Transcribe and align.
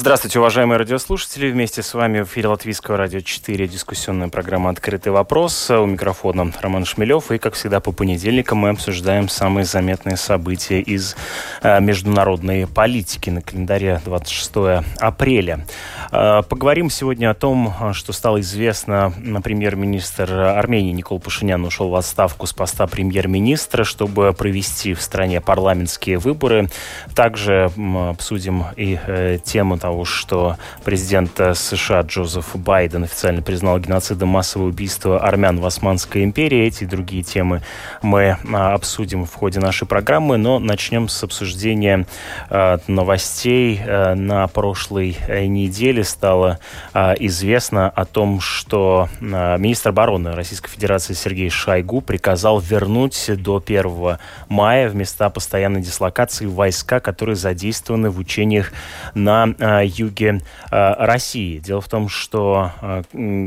Здравствуйте, 0.00 0.38
уважаемые 0.38 0.78
радиослушатели. 0.78 1.50
Вместе 1.50 1.82
с 1.82 1.92
вами 1.92 2.22
в 2.22 2.24
эфире 2.24 2.48
Латвийского 2.48 2.96
радио 2.96 3.20
4 3.20 3.68
дискуссионная 3.68 4.28
программа 4.28 4.70
«Открытый 4.70 5.12
вопрос». 5.12 5.68
У 5.68 5.84
микрофона 5.84 6.50
Роман 6.62 6.86
Шмелев. 6.86 7.30
И, 7.30 7.36
как 7.36 7.52
всегда, 7.52 7.80
по 7.80 7.92
понедельникам 7.92 8.56
мы 8.56 8.70
обсуждаем 8.70 9.28
самые 9.28 9.66
заметные 9.66 10.16
события 10.16 10.80
из 10.80 11.16
э, 11.60 11.78
международной 11.82 12.66
политики 12.66 13.28
на 13.28 13.42
календаре 13.42 14.00
26 14.02 14.86
апреля. 14.98 15.66
Э, 16.12 16.40
поговорим 16.48 16.88
сегодня 16.88 17.30
о 17.30 17.34
том, 17.34 17.92
что 17.92 18.14
стало 18.14 18.40
известно. 18.40 19.12
Премьер-министр 19.44 20.32
Армении 20.32 20.92
Никол 20.92 21.20
Пашинян 21.20 21.62
ушел 21.62 21.90
в 21.90 21.94
отставку 21.94 22.46
с 22.46 22.54
поста 22.54 22.86
премьер-министра, 22.86 23.84
чтобы 23.84 24.32
провести 24.32 24.94
в 24.94 25.02
стране 25.02 25.42
парламентские 25.42 26.16
выборы. 26.16 26.70
Также 27.14 27.70
обсудим 28.08 28.64
и 28.78 28.98
э, 29.06 29.36
тему 29.44 29.76
того, 29.76 29.89
того, 29.90 30.04
что 30.04 30.56
президент 30.84 31.40
э, 31.40 31.52
США 31.52 32.02
Джозеф 32.02 32.54
Байден 32.54 33.02
официально 33.02 33.42
признал 33.42 33.80
геноцидом 33.80 34.28
массовое 34.28 34.68
убийство 34.68 35.18
армян 35.18 35.58
в 35.58 35.66
Османской 35.66 36.22
империи. 36.22 36.64
Эти 36.64 36.84
и 36.84 36.86
другие 36.86 37.24
темы 37.24 37.62
мы 38.00 38.36
а, 38.52 38.74
обсудим 38.74 39.24
в 39.24 39.34
ходе 39.34 39.58
нашей 39.58 39.88
программы, 39.88 40.36
но 40.36 40.60
начнем 40.60 41.08
с 41.08 41.24
обсуждения 41.24 42.06
э, 42.50 42.78
новостей. 42.86 43.80
Э, 43.84 44.14
на 44.14 44.46
прошлой 44.46 45.16
неделе 45.28 46.04
стало 46.04 46.58
известно 46.94 47.88
о 47.88 48.04
том, 48.04 48.40
что 48.40 49.08
министр 49.20 49.90
обороны 49.90 50.32
Российской 50.32 50.70
Федерации 50.70 51.14
Сергей 51.14 51.50
Шойгу 51.50 52.00
приказал 52.00 52.60
вернуть 52.60 53.30
до 53.42 53.62
1 53.64 54.18
мая 54.48 54.88
в 54.88 54.94
места 54.94 55.30
постоянной 55.30 55.80
дислокации 55.80 56.46
войска, 56.46 57.00
которые 57.00 57.36
задействованы 57.36 58.10
в 58.10 58.18
учениях 58.18 58.72
на 59.14 59.79
юге 59.84 60.40
э, 60.70 60.94
России. 61.04 61.58
Дело 61.58 61.80
в 61.80 61.88
том, 61.88 62.08
что 62.08 62.72
э, 62.80 63.02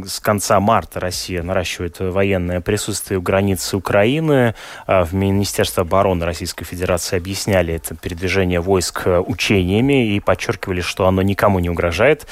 с 0.05 0.19
конца 0.19 0.59
марта 0.59 0.99
Россия 0.99 1.43
наращивает 1.43 1.99
военное 1.99 2.61
присутствие 2.61 3.19
у 3.19 3.21
границы 3.21 3.77
Украины. 3.77 4.55
Э, 4.87 5.03
в 5.03 5.13
Министерстве 5.13 5.81
обороны 5.81 6.25
Российской 6.25 6.65
Федерации 6.65 7.17
объясняли 7.17 7.73
это 7.73 7.95
передвижение 7.95 8.59
войск 8.59 9.07
учениями 9.25 10.15
и 10.15 10.19
подчеркивали, 10.19 10.81
что 10.81 11.07
оно 11.07 11.21
никому 11.21 11.59
не 11.59 11.69
угрожает. 11.69 12.27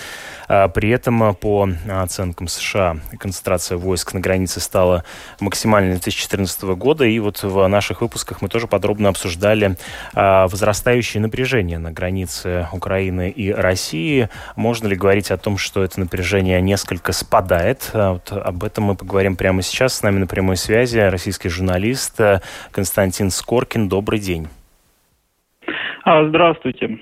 При 0.74 0.90
этом, 0.90 1.34
по 1.36 1.70
оценкам 1.88 2.50
США, 2.50 2.98
концентрация 3.18 3.78
войск 3.78 4.14
на 4.14 4.20
границе 4.20 4.60
стала 4.60 5.06
максимальной 5.40 5.92
2014 5.92 6.64
года. 6.76 7.06
И 7.06 7.20
вот 7.20 7.42
в 7.42 7.68
наших 7.68 8.02
выпусках 8.02 8.42
мы 8.42 8.50
тоже 8.50 8.68
подробно 8.68 9.08
обсуждали 9.08 9.78
возрастающее 10.14 11.22
напряжение 11.22 11.78
на 11.78 11.92
границе 11.92 12.68
Украины 12.74 13.30
и 13.30 13.52
России 13.52 13.91
России. 13.92 14.30
Можно 14.56 14.88
ли 14.88 14.96
говорить 14.96 15.32
о 15.32 15.38
том, 15.38 15.58
что 15.58 15.84
это 15.84 16.00
напряжение 16.00 16.62
несколько 16.62 17.12
спадает? 17.12 17.90
А 17.94 18.14
вот 18.14 18.32
об 18.32 18.64
этом 18.64 18.86
мы 18.86 18.96
поговорим 18.96 19.36
прямо 19.36 19.62
сейчас. 19.62 19.96
С 19.96 20.04
нами 20.04 20.20
на 20.20 20.28
прямой 20.28 20.56
связи 20.56 20.98
российский 20.98 21.50
журналист 21.50 22.20
э, 22.22 22.40
Константин 22.72 23.32
Скоркин. 23.32 23.90
Добрый 23.90 24.20
день. 24.20 24.48
А, 26.04 26.26
здравствуйте. 26.26 27.00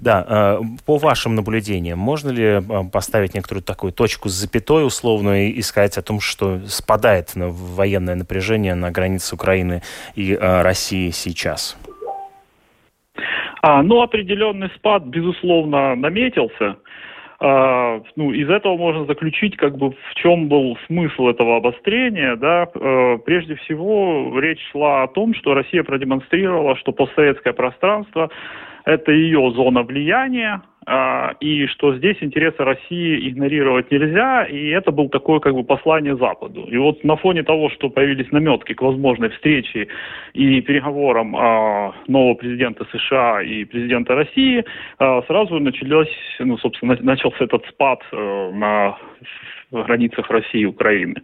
Да, 0.00 0.24
э, 0.26 0.60
по 0.86 0.96
вашим 0.96 1.34
наблюдениям, 1.34 1.98
можно 1.98 2.30
ли 2.30 2.44
э, 2.44 2.62
поставить 2.90 3.34
некоторую 3.34 3.62
такую 3.62 3.92
точку 3.92 4.30
с 4.30 4.32
запятой 4.32 4.86
условно 4.86 5.46
и 5.46 5.60
сказать 5.60 5.98
о 5.98 6.02
том, 6.02 6.20
что 6.20 6.60
спадает 6.66 7.32
военное 7.34 8.14
напряжение 8.14 8.74
на 8.74 8.90
границе 8.90 9.34
Украины 9.34 9.82
и 10.14 10.34
России 10.40 11.10
сейчас? 11.10 11.76
А, 13.62 13.82
ну, 13.82 14.00
определенный 14.00 14.70
спад, 14.76 15.04
безусловно, 15.04 15.94
наметился. 15.94 16.76
А, 17.38 18.00
ну, 18.16 18.32
из 18.32 18.48
этого 18.48 18.76
можно 18.76 19.06
заключить, 19.06 19.56
как 19.56 19.76
бы, 19.76 19.90
в 19.90 20.14
чем 20.14 20.48
был 20.48 20.76
смысл 20.86 21.28
этого 21.28 21.56
обострения, 21.56 22.36
да. 22.36 22.68
А, 22.74 23.18
прежде 23.18 23.54
всего, 23.56 24.38
речь 24.40 24.60
шла 24.72 25.02
о 25.02 25.08
том, 25.08 25.34
что 25.34 25.54
Россия 25.54 25.82
продемонстрировала, 25.82 26.76
что 26.76 26.92
постсоветское 26.92 27.52
пространство– 27.52 28.30
это 28.84 29.12
ее 29.12 29.52
зона 29.54 29.82
влияния, 29.82 30.62
и 31.40 31.66
что 31.66 31.94
здесь 31.96 32.16
интересы 32.20 32.64
России 32.64 33.28
игнорировать 33.28 33.90
нельзя, 33.90 34.44
и 34.44 34.68
это 34.68 34.90
был 34.90 35.08
такое 35.08 35.38
как 35.40 35.54
бы 35.54 35.62
послание 35.62 36.16
Западу. 36.16 36.66
И 36.70 36.76
вот 36.76 37.04
на 37.04 37.16
фоне 37.16 37.42
того, 37.42 37.70
что 37.70 37.90
появились 37.90 38.30
наметки 38.32 38.74
к 38.74 38.82
возможной 38.82 39.30
встрече 39.30 39.88
и 40.34 40.60
переговорам 40.60 41.36
а, 41.36 41.94
нового 42.08 42.34
президента 42.34 42.86
США 42.92 43.42
и 43.42 43.64
президента 43.64 44.14
России, 44.14 44.64
а, 44.98 45.22
сразу 45.22 45.58
началось, 45.60 46.14
ну, 46.38 46.58
собственно, 46.58 46.96
начался 47.00 47.44
этот 47.44 47.64
спад 47.66 48.00
э, 48.12 48.50
на 48.52 48.96
границах 49.70 50.28
России 50.30 50.62
и 50.62 50.66
Украины. 50.66 51.22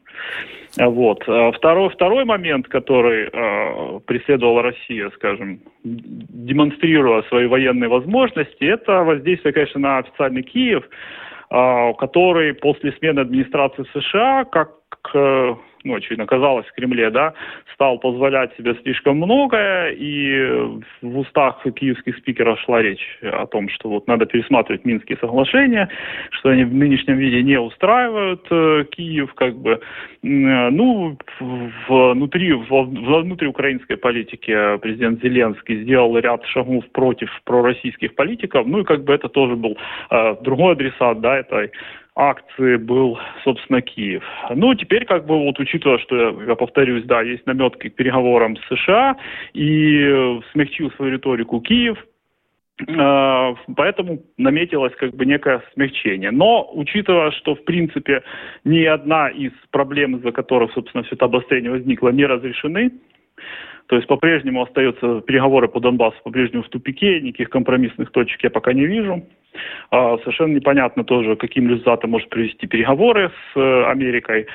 Вот. 0.79 1.25
А 1.27 1.53
второй, 1.53 1.89
второй 1.91 2.25
момент, 2.25 2.69
который 2.69 3.29
э, 3.33 4.01
преследовала 4.07 4.63
Россия, 4.63 5.11
скажем, 5.15 5.61
демонстрируя 5.85 7.23
свои 7.23 7.47
военные 7.47 7.89
возможности, 7.89 8.65
это 8.65 9.03
воздействие, 9.03 9.55
конечно, 9.57 9.81
на 9.81 9.99
официальный 9.99 10.43
Киев, 10.43 10.85
э, 10.85 11.93
который 11.99 12.53
после 12.55 12.93
смены 12.93 13.21
администрации 13.21 13.87
США, 13.95 14.45
как 14.45 14.71
ну, 15.15 15.95
очевидно, 15.95 16.27
казалось 16.27 16.67
в 16.67 16.73
Кремле, 16.73 17.11
да, 17.11 17.33
стал 17.75 17.99
позволять 17.99 18.55
себе 18.57 18.75
слишком 18.83 19.19
многое, 19.19 19.91
и 19.91 20.81
в 21.01 21.19
устах 21.19 21.63
киевских 21.77 22.17
спикеров 22.17 22.59
шла 22.61 22.83
речь 22.83 23.19
о 23.23 23.47
том, 23.47 23.69
что 23.69 23.89
вот 23.89 24.07
надо 24.09 24.27
пересматривать 24.27 24.85
Минские 24.85 25.17
соглашения, 25.19 25.89
что 26.31 26.51
они 26.51 26.65
в 26.65 26.75
нынешнем 26.75 27.17
виде 27.17 27.43
не 27.43 27.59
устраивают 27.59 28.45
э, 28.51 28.85
Киев, 28.91 29.33
как 29.35 29.57
бы, 29.57 29.81
ну, 30.23 31.17
внутри, 31.89 32.53
внутри 32.53 33.47
украинской 33.47 33.97
политики 33.97 34.79
президент 34.79 35.23
Зеленский 35.23 35.83
сделал 35.85 36.19
ряд 36.19 36.45
шагов 36.47 36.85
против 36.91 37.31
пророссийских 37.45 38.17
политиков, 38.17 38.67
ну 38.67 38.81
и 38.81 38.85
как 38.85 39.05
бы 39.05 39.13
это 39.13 39.29
тоже 39.29 39.55
был 39.55 39.77
э, 40.11 40.37
другой 40.43 40.73
адресат, 40.73 41.21
да, 41.21 41.39
этой 41.39 41.71
акции 42.17 42.77
был, 42.77 43.19
собственно, 43.45 43.83
Киев. 43.83 44.25
Ну, 44.55 44.75
теперь, 44.75 45.05
как 45.05 45.27
бы, 45.27 45.39
вот 45.39 45.61
учитывая, 45.61 45.99
что, 45.99 46.43
я 46.43 46.55
повторюсь, 46.55 47.05
да, 47.05 47.21
есть 47.21 47.47
наметки 47.47 47.91
к 47.91 47.95
переговорам 47.95 48.57
с 48.57 48.75
США, 48.75 49.17
и 49.53 50.41
смягчил 50.53 50.91
свою 50.93 51.13
риторику 51.13 51.61
Киев, 51.61 51.99
э, 52.89 53.55
Поэтому 53.77 54.23
наметилось 54.39 54.95
как 54.97 55.15
бы 55.15 55.27
некое 55.27 55.63
смягчение. 55.75 56.31
Но, 56.31 56.69
учитывая, 56.73 57.31
что, 57.33 57.55
в 57.55 57.65
принципе, 57.65 58.23
ни 58.65 58.85
одна 58.85 59.29
из 59.29 59.53
проблем, 59.71 60.17
из-за 60.17 60.33
которых, 60.33 60.73
собственно, 60.73 61.05
все 61.05 61.17
это 61.17 61.27
обострение 61.27 61.71
возникло, 61.71 62.09
не 62.09 62.25
разрешены, 62.25 62.93
то 63.89 63.97
есть 63.97 64.09
по-прежнему 64.09 64.63
остаются 64.63 65.21
переговоры 65.21 65.69
по 65.69 65.81
Донбассу 65.81 66.17
по-прежнему 66.25 66.65
в 66.65 66.69
тупике, 66.69 67.21
никаких 67.21 67.51
компромиссных 67.51 68.11
точек 68.11 68.43
я 68.43 68.51
пока 68.51 68.73
не 68.73 68.87
вижу. 68.87 69.25
А, 69.91 70.19
совершенно 70.19 70.55
непонятно 70.55 71.05
тоже, 71.05 71.37
каким 71.37 71.69
результатом 71.71 72.11
может 72.11 72.29
привести 72.29 72.67
переговоры 72.67 73.31
с 73.31 73.59
э, 73.59 73.85
Америкой. 73.91 74.47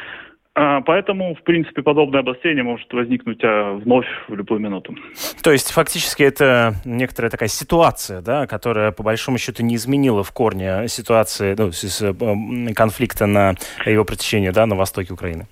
А, 0.54 0.82
поэтому, 0.82 1.34
в 1.34 1.44
принципе, 1.44 1.82
подобное 1.82 2.20
обострение 2.20 2.64
может 2.64 2.92
возникнуть 2.92 3.40
а, 3.42 3.74
вновь 3.74 4.06
в 4.28 4.36
любую 4.36 4.60
минуту. 4.60 4.96
То 5.42 5.52
есть, 5.52 5.72
фактически, 5.72 6.24
это 6.24 6.74
некоторая 6.84 7.32
такая 7.32 7.48
ситуация, 7.48 8.22
да, 8.22 8.48
которая, 8.48 8.92
по 8.92 9.02
большому 9.02 9.38
счету, 9.38 9.64
не 9.64 9.76
изменила 9.76 10.24
в 10.24 10.32
корне 10.34 10.90
ситуации, 10.90 11.56
ну, 11.58 11.72
конфликта 12.74 13.28
на 13.28 13.56
его 13.86 14.04
протяжении, 14.04 14.50
да, 14.50 14.66
на 14.66 14.76
востоке 14.76 15.14
Украины? 15.14 15.48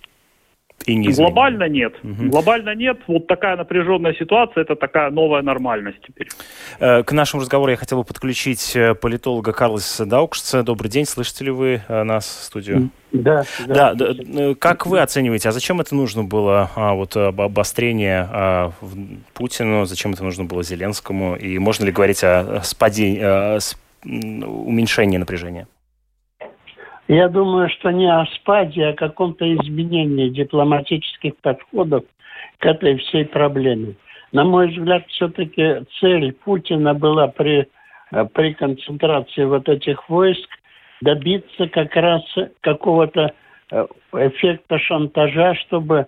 И 0.86 0.96
не 0.96 1.10
Глобально 1.10 1.68
нет. 1.68 1.94
Угу. 2.04 2.30
Глобально 2.30 2.76
нет. 2.76 2.98
Вот 3.08 3.28
такая 3.28 3.58
напряженная 3.58 4.14
ситуация, 4.14 4.62
это 4.62 4.76
такая 4.76 5.12
новая 5.12 5.42
нормальность 5.42 6.00
теперь. 6.06 6.30
Э, 6.80 7.04
к 7.04 7.12
нашему 7.12 7.42
разговору 7.42 7.72
я 7.72 7.78
хотел 7.78 8.00
бы 8.00 8.04
подключить 8.04 8.76
э, 8.76 8.96
политолога 8.96 9.52
Карлоса 9.52 10.06
Даукшца. 10.06 10.64
Добрый 10.64 10.90
день, 10.90 11.06
слышите 11.06 11.46
ли 11.46 11.52
вы 11.52 11.82
э, 11.88 12.04
нас 12.04 12.26
в 12.26 12.44
студию? 12.44 12.90
Да, 13.12 13.44
да. 13.68 13.94
да. 13.94 14.14
Как 14.60 14.86
вы 14.86 15.00
оцениваете, 15.00 15.50
а 15.50 15.52
зачем 15.52 15.82
это 15.82 15.96
нужно 15.96 16.24
было, 16.24 16.70
а, 16.76 16.94
вот 16.94 17.18
обострение 17.18 18.30
а, 18.32 18.72
Путину, 19.34 19.86
зачем 19.86 20.14
это 20.14 20.24
нужно 20.24 20.44
было 20.44 20.62
Зеленскому, 20.62 21.36
и 21.36 21.58
можно 21.58 21.86
ли 21.86 21.92
говорить 21.92 22.24
о 22.24 22.62
спаде, 22.64 23.20
о 23.24 23.60
уменьшении 24.04 25.18
напряжения? 25.18 25.68
Я 27.10 27.28
думаю, 27.28 27.70
что 27.70 27.90
не 27.90 28.06
о 28.06 28.24
спаде, 28.36 28.86
а 28.86 28.90
о 28.90 28.94
каком-то 28.94 29.52
изменении 29.56 30.30
дипломатических 30.30 31.36
подходов 31.38 32.04
к 32.60 32.66
этой 32.68 32.98
всей 32.98 33.26
проблеме. 33.26 33.96
На 34.32 34.44
мой 34.44 34.68
взгляд, 34.68 35.08
все-таки 35.08 35.86
цель 36.00 36.34
Путина 36.34 36.94
была 36.94 37.28
при, 37.28 37.68
э, 38.12 38.26
при 38.32 38.54
концентрации 38.54 39.44
вот 39.46 39.68
этих 39.68 40.08
войск 40.08 40.48
добиться 41.02 41.68
как 41.68 41.96
раз 41.96 42.22
какого-то 42.62 43.34
э, 43.72 43.88
эффекта 44.14 44.78
шантажа, 44.78 45.56
чтобы 45.56 46.06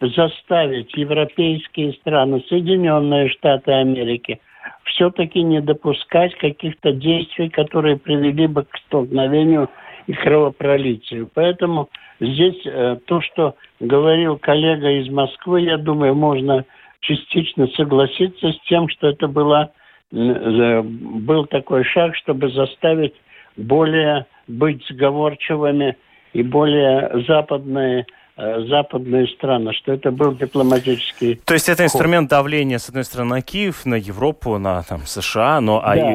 заставить 0.00 0.96
европейские 0.96 1.92
страны, 1.92 2.42
Соединенные 2.48 3.28
Штаты 3.28 3.72
Америки, 3.72 4.40
все-таки 4.84 5.42
не 5.42 5.60
допускать 5.60 6.34
каких-то 6.38 6.92
действий, 6.92 7.50
которые 7.50 7.98
привели 7.98 8.46
бы 8.46 8.64
к 8.64 8.78
столкновению 8.86 9.68
и 10.08 10.14
кровопролитию. 10.14 11.28
Поэтому 11.32 11.90
здесь 12.18 12.60
э, 12.64 12.96
то, 13.06 13.20
что 13.20 13.54
говорил 13.78 14.38
коллега 14.38 14.90
из 14.90 15.08
Москвы, 15.10 15.60
я 15.60 15.76
думаю, 15.76 16.14
можно 16.14 16.64
частично 17.00 17.68
согласиться 17.68 18.52
с 18.52 18.60
тем, 18.68 18.88
что 18.88 19.08
это 19.08 19.28
была, 19.28 19.70
был 20.10 21.46
такой 21.46 21.84
шаг, 21.84 22.16
чтобы 22.16 22.50
заставить 22.50 23.14
более 23.56 24.26
быть 24.48 24.82
сговорчивыми 24.88 25.96
и 26.32 26.42
более 26.42 27.24
западные 27.26 28.06
западные 28.38 29.26
страны, 29.28 29.72
что 29.72 29.92
это 29.92 30.12
был 30.12 30.32
дипломатический... 30.32 31.40
То 31.44 31.54
есть 31.54 31.68
это 31.68 31.84
инструмент 31.84 32.30
давления, 32.30 32.78
с 32.78 32.88
одной 32.88 33.04
стороны, 33.04 33.36
на 33.36 33.42
Киев, 33.42 33.84
на 33.84 33.96
Европу, 33.96 34.58
на 34.58 34.84
там, 34.84 35.00
США, 35.06 35.60
но 35.60 35.80
а 35.82 35.96
да, 35.96 36.10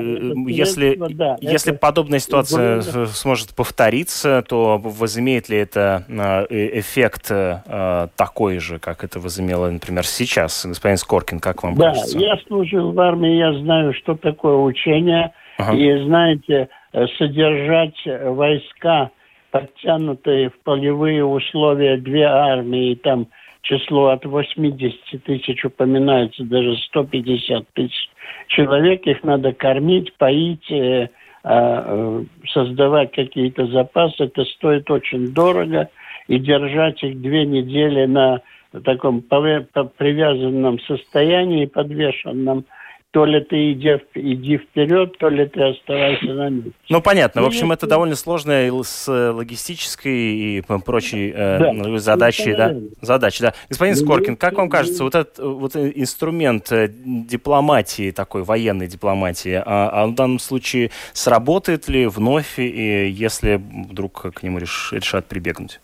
если, 0.47 0.95
да, 0.95 1.37
если 1.41 1.73
это... 1.73 1.79
подобная 1.79 2.19
ситуация 2.19 2.79
это... 2.79 3.07
сможет 3.07 3.53
повториться, 3.53 4.41
то 4.47 4.79
возымеет 4.81 5.49
ли 5.49 5.57
это 5.57 6.05
э, 6.07 6.79
эффект 6.79 7.27
э, 7.29 8.07
такой 8.15 8.59
же, 8.59 8.79
как 8.79 9.03
это 9.03 9.19
возымело, 9.19 9.69
например, 9.69 10.05
сейчас? 10.05 10.65
Господин 10.65 10.97
Скоркин, 10.97 11.39
как 11.39 11.63
вам 11.63 11.75
да, 11.75 11.89
кажется? 11.89 12.17
Да, 12.17 12.25
я 12.25 12.37
служил 12.47 12.93
в 12.93 12.99
армии, 13.01 13.35
я 13.35 13.53
знаю, 13.59 13.93
что 13.93 14.15
такое 14.15 14.55
учение, 14.55 15.33
ага. 15.57 15.75
и, 15.75 16.05
знаете, 16.05 16.69
содержать 17.17 17.97
войска 18.05 19.11
подтянутые 19.53 20.49
в 20.49 20.59
полевые 20.63 21.23
условия 21.23 21.97
две 21.97 22.23
армии, 22.23 22.95
там 22.95 23.27
число 23.61 24.07
от 24.07 24.25
80 24.25 25.23
тысяч 25.23 25.63
упоминается, 25.63 26.43
даже 26.43 26.75
150 26.77 27.63
тысяч 27.73 28.09
человек, 28.47 29.05
их 29.05 29.23
надо 29.23 29.53
кормить, 29.53 30.11
поить, 30.15 30.71
э, 30.71 31.07
э, 31.43 32.23
создавать 32.51 33.11
какие-то 33.11 33.67
запасы, 33.67 34.23
это 34.23 34.43
стоит 34.43 34.89
очень 34.89 35.35
дорого, 35.35 35.87
и 36.27 36.39
держать 36.39 37.03
их 37.03 37.21
две 37.21 37.45
недели 37.45 38.05
на 38.05 38.41
таком 38.83 39.21
привязанном 39.21 40.79
состоянии, 40.79 41.67
подвешенном, 41.67 42.65
то 43.13 43.25
ли 43.25 43.41
ты 43.41 43.73
иди, 43.73 44.01
иди 44.15 44.57
вперед, 44.57 45.15
то 45.19 45.29
ли 45.29 45.45
ты 45.45 45.61
оставайся 45.61 46.33
на 46.33 46.49
месте. 46.49 46.71
Ну, 46.89 46.99
понятно. 46.99 47.43
В 47.43 47.45
общем, 47.45 47.71
это 47.71 47.85
довольно 47.85 48.15
сложная 48.15 48.73
с 48.81 49.07
логистической 49.07 50.57
и 50.57 50.63
прочей 50.83 51.31
э, 51.31 51.59
да. 51.59 51.73
Ну, 51.73 51.97
задачей. 51.97 52.55
Да, 52.55 52.75
задачи, 53.01 53.43
да. 53.43 53.53
Господин 53.69 53.95
Скоркин, 53.95 54.35
как 54.35 54.55
вам 54.55 54.67
кажется, 54.67 55.03
вот 55.03 55.13
этот 55.13 55.37
вот 55.37 55.75
инструмент 55.75 56.71
э, 56.71 56.89
дипломатии, 56.89 58.09
такой 58.09 58.41
военной 58.41 58.87
дипломатии, 58.87 59.61
а, 59.63 59.89
а 59.89 60.07
в 60.07 60.15
данном 60.15 60.39
случае 60.39 60.89
сработает 61.13 61.87
ли 61.87 62.07
вновь, 62.07 62.57
и 62.57 63.07
если 63.09 63.61
вдруг 63.89 64.33
к 64.33 64.41
нему 64.41 64.57
реш, 64.57 64.91
решат 64.91 65.27
прибегнуть? 65.27 65.79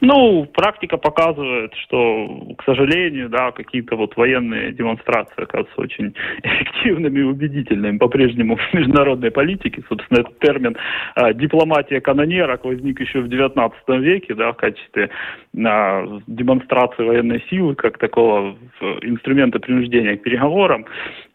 Ну, 0.00 0.46
практика 0.54 0.96
показывает, 0.96 1.74
что, 1.74 2.54
к 2.56 2.64
сожалению, 2.64 3.28
да, 3.28 3.50
какие-то 3.50 3.96
вот 3.96 4.16
военные 4.16 4.72
демонстрации 4.72 5.42
оказываются 5.42 5.80
очень 5.80 6.14
эффективными 6.42 7.18
и 7.18 7.22
убедительными 7.22 7.98
по-прежнему 7.98 8.56
в 8.56 8.74
международной 8.74 9.32
политике. 9.32 9.82
Собственно, 9.88 10.20
этот 10.20 10.38
термин 10.38 10.76
э, 11.16 11.34
дипломатия 11.34 12.00
канонерок 12.00 12.64
возник 12.64 13.00
еще 13.00 13.20
в 13.20 13.26
XIX 13.26 13.72
веке, 13.98 14.34
да, 14.34 14.52
в 14.52 14.56
качестве 14.56 15.10
э, 15.54 16.20
демонстрации 16.28 17.04
военной 17.04 17.44
силы, 17.50 17.74
как 17.74 17.98
такого 17.98 18.56
инструмента 19.02 19.58
принуждения 19.58 20.16
к 20.16 20.22
переговорам. 20.22 20.86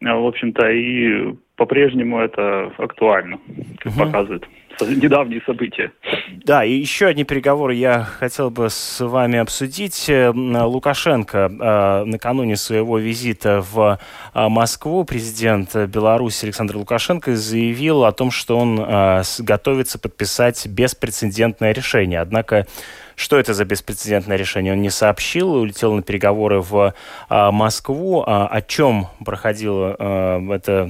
Э, 0.02 0.14
в 0.14 0.26
общем-то, 0.26 0.70
и 0.72 1.36
по-прежнему 1.56 2.20
это 2.20 2.72
актуально, 2.78 3.40
как 3.80 3.94
угу. 3.94 4.06
показывает 4.06 4.48
недавние 4.82 5.42
события. 5.46 5.92
Да, 6.46 6.64
и 6.66 6.74
еще 6.74 7.08
одни 7.08 7.24
переговоры 7.24 7.76
я 7.76 8.02
хотел 8.02 8.50
бы 8.50 8.70
с 8.70 9.00
вами 9.06 9.40
обсудить. 9.40 10.10
Э, 10.10 10.32
Лукашенко 10.32 11.38
э, 11.38 12.04
накануне 12.06 12.56
своего 12.56 12.98
визита 12.98 13.62
в 13.62 14.00
э, 14.34 14.48
Москву, 14.50 15.04
президент 15.04 15.76
Беларуси 15.76 16.46
Александр 16.46 16.78
Лукашенко 16.78 17.36
заявил 17.36 18.04
о 18.04 18.12
том, 18.12 18.32
что 18.32 18.58
он 18.58 18.76
готовится 19.40 20.00
подписать 20.00 20.66
беспрецедентное 20.68 21.72
решение. 21.72 22.20
Однако 22.20 22.66
что 23.16 23.38
это 23.38 23.54
за 23.54 23.66
беспрецедентное 23.66 24.38
решение? 24.38 24.74
Он 24.74 24.82
не 24.82 24.90
сообщил, 24.90 25.54
улетел 25.54 25.94
на 25.94 26.02
переговоры 26.02 26.62
в 26.62 26.94
а, 27.30 27.52
Москву. 27.52 28.24
А, 28.26 28.48
о 28.48 28.62
чем 28.62 29.08
проходил 29.24 29.96
а, 29.98 30.40
это, 30.52 30.90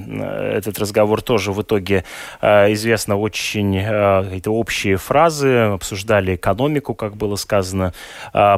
этот 0.56 0.78
разговор, 0.78 1.22
тоже 1.22 1.52
в 1.52 1.62
итоге 1.62 2.04
известно 2.40 3.16
очень 3.16 3.78
а, 3.78 4.24
какие-то 4.24 4.52
общие 4.52 4.96
фразы. 4.96 5.54
Обсуждали 5.74 6.36
экономику, 6.36 6.94
как 6.94 7.16
было 7.16 7.36
сказано 7.36 7.92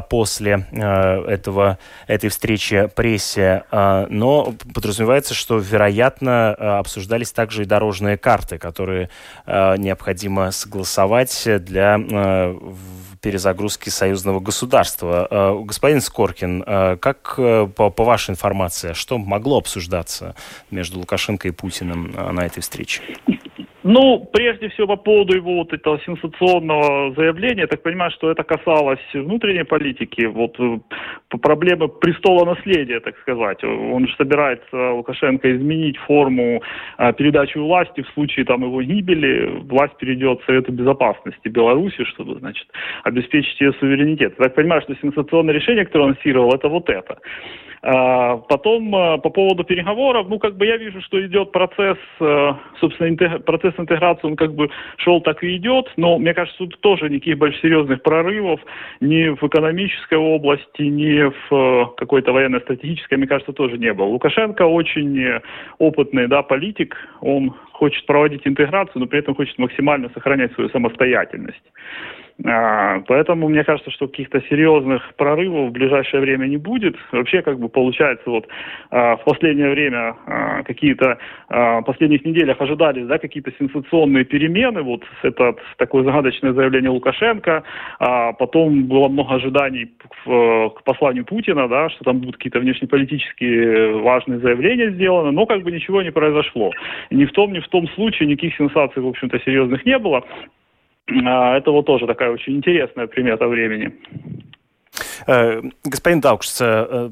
после 0.09 0.65
этого, 0.71 1.77
этой 2.07 2.29
встречи 2.29 2.89
прессе. 2.95 3.63
Но 3.71 4.53
подразумевается, 4.73 5.33
что, 5.33 5.57
вероятно, 5.57 6.53
обсуждались 6.79 7.31
также 7.31 7.63
и 7.63 7.65
дорожные 7.65 8.17
карты, 8.17 8.57
которые 8.57 9.09
необходимо 9.45 10.51
согласовать 10.51 11.47
для 11.63 11.97
а, 11.97 12.57
перезагрузки 13.21 13.56
союзного 13.89 14.39
государства. 14.39 15.27
Э, 15.29 15.63
господин 15.63 16.01
Скоркин, 16.01 16.63
э, 16.65 16.97
как 16.97 17.35
э, 17.37 17.67
по, 17.67 17.89
по 17.89 18.03
вашей 18.03 18.31
информации, 18.31 18.93
что 18.93 19.17
могло 19.17 19.57
обсуждаться 19.57 20.35
между 20.71 20.99
Лукашенко 20.99 21.47
и 21.47 21.51
Путиным 21.51 22.15
на 22.31 22.45
этой 22.45 22.61
встрече? 22.61 23.01
Ну, 23.89 24.27
прежде 24.33 24.67
всего, 24.67 24.87
по 24.87 24.97
поводу 24.97 25.33
его 25.33 25.53
вот 25.59 25.71
этого 25.71 25.97
сенсационного 26.05 27.13
заявления, 27.15 27.61
я 27.61 27.67
так 27.67 27.81
понимаю, 27.83 28.11
что 28.11 28.29
это 28.29 28.43
касалось 28.43 28.99
внутренней 29.13 29.63
политики, 29.63 30.25
вот 30.25 30.59
э, 30.59 30.79
проблемы 31.37 31.87
престола 31.87 32.43
наследия, 32.43 32.99
так 32.99 33.17
сказать. 33.19 33.63
Он 33.63 34.05
же 34.05 34.13
собирается, 34.17 34.91
Лукашенко, 34.91 35.55
изменить 35.55 35.95
форму 35.99 36.61
а, 36.97 37.13
передачи 37.13 37.57
власти 37.57 38.01
в 38.01 38.09
случае 38.09 38.43
там 38.43 38.63
его 38.63 38.81
гибели. 38.81 39.61
Власть 39.61 39.95
перейдет 39.95 40.41
Совету 40.45 40.73
Безопасности 40.73 41.47
Беларуси, 41.47 42.03
чтобы, 42.03 42.39
значит, 42.39 42.67
обеспечить 43.05 43.61
ее 43.61 43.71
суверенитет. 43.79 44.33
Я 44.37 44.45
так 44.45 44.55
понимаю, 44.55 44.81
что 44.81 44.95
сенсационное 44.95 45.53
решение, 45.53 45.85
которое 45.85 46.05
он 46.05 46.09
анонсировал, 46.11 46.53
это 46.53 46.67
вот 46.67 46.89
это. 46.89 47.19
А, 47.83 48.37
потом 48.37 48.93
а, 48.93 49.17
по 49.17 49.29
поводу 49.29 49.63
переговоров, 49.63 50.27
ну 50.27 50.39
как 50.39 50.57
бы 50.57 50.65
я 50.65 50.75
вижу, 50.75 50.99
что 51.03 51.25
идет 51.25 51.53
процесс, 51.53 51.97
собственно, 52.81 53.39
процесс 53.39 53.76
интеграции, 53.79 54.27
он 54.27 54.35
как 54.35 54.53
бы 54.53 54.69
шел 54.97 55.21
так 55.21 55.43
и 55.43 55.55
идет, 55.57 55.91
но 55.97 56.17
мне 56.17 56.33
кажется, 56.33 56.57
тут 56.57 56.79
тоже 56.81 57.09
никаких 57.09 57.37
больших 57.37 57.61
серьезных 57.61 58.01
прорывов 58.01 58.59
ни 58.99 59.29
в 59.29 59.43
экономической 59.43 60.17
области, 60.17 60.81
ни 60.81 61.31
в 61.49 61.93
какой-то 61.97 62.31
военно-стратегической, 62.31 63.17
мне 63.17 63.27
кажется, 63.27 63.53
тоже 63.53 63.77
не 63.77 63.93
было. 63.93 64.07
Лукашенко 64.07 64.63
очень 64.63 65.41
опытный 65.77 66.27
да, 66.27 66.41
политик, 66.43 66.95
он 67.21 67.53
хочет 67.71 68.05
проводить 68.05 68.45
интеграцию, 68.45 69.01
но 69.01 69.07
при 69.07 69.19
этом 69.19 69.35
хочет 69.35 69.57
максимально 69.57 70.09
сохранять 70.09 70.53
свою 70.53 70.69
самостоятельность. 70.69 71.63
А, 72.45 72.99
поэтому 73.07 73.49
мне 73.49 73.63
кажется, 73.63 73.89
что 73.91 74.07
каких-то 74.07 74.41
серьезных 74.41 75.15
прорывов 75.15 75.69
в 75.69 75.71
ближайшее 75.71 76.21
время 76.21 76.45
не 76.45 76.57
будет. 76.57 76.95
Вообще, 77.11 77.41
как 77.41 77.59
бы 77.59 77.67
получается, 77.67 78.29
вот 78.29 78.47
а, 78.91 79.17
в 79.17 79.23
последнее 79.23 79.71
время 79.71 80.15
а, 80.25 80.63
какие-то 80.63 81.17
в 81.49 81.83
последних 81.85 82.25
неделях 82.25 82.59
ожидались, 82.59 83.05
да, 83.07 83.17
какие-то 83.17 83.51
сенсационные 83.57 84.25
перемены. 84.25 84.81
Вот 84.81 85.03
это 85.23 85.55
такое 85.77 86.03
загадочное 86.03 86.51
заявление 86.51 86.89
Лукашенко. 86.89 87.63
Потом 87.99 88.83
было 88.83 89.07
много 89.07 89.35
ожиданий 89.35 89.85
к, 89.85 90.83
посланию 90.83 91.25
Путина, 91.25 91.69
да, 91.69 91.89
что 91.89 92.03
там 92.03 92.19
будут 92.19 92.35
какие-то 92.35 92.59
внешнеполитические 92.59 94.01
важные 94.01 94.39
заявления 94.39 94.91
сделаны, 94.91 95.31
но 95.31 95.45
как 95.45 95.63
бы 95.63 95.71
ничего 95.71 96.01
не 96.01 96.11
произошло. 96.11 96.71
Ни 97.11 97.25
в 97.25 97.31
том, 97.31 97.53
ни 97.53 97.59
в 97.59 97.67
том 97.69 97.87
случае 97.89 98.27
никаких 98.27 98.55
сенсаций, 98.57 99.01
в 99.01 99.07
общем-то, 99.07 99.39
серьезных 99.39 99.85
не 99.85 99.97
было. 99.97 100.25
А, 101.09 101.57
это 101.57 101.71
вот 101.71 101.85
тоже 101.85 102.05
такая 102.05 102.31
очень 102.31 102.57
интересная 102.57 103.07
примета 103.07 103.47
времени. 103.47 103.93
Э, 105.25 105.61
господин 105.83 106.21
Даукшц, 106.21 106.61
э, 106.61 107.09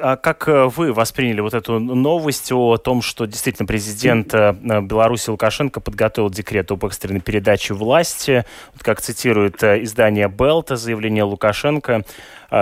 а 0.00 0.16
как 0.16 0.48
э, 0.48 0.68
вы 0.74 0.92
восприняли 0.92 1.40
вот 1.40 1.54
эту 1.54 1.78
новость 1.78 2.50
о 2.52 2.76
том, 2.78 3.02
что 3.02 3.26
действительно 3.26 3.66
президент 3.66 4.32
Беларуси 4.32 5.30
Лукашенко 5.30 5.80
подготовил 5.80 6.30
декрет 6.30 6.70
об 6.70 6.84
экстренной 6.84 7.20
передаче 7.20 7.74
власти? 7.74 8.44
Вот 8.72 8.82
как 8.82 9.00
цитирует 9.00 9.62
издание 9.62 10.28
Белта, 10.28 10.76
заявление 10.76 11.24
Лукашенко 11.24 12.04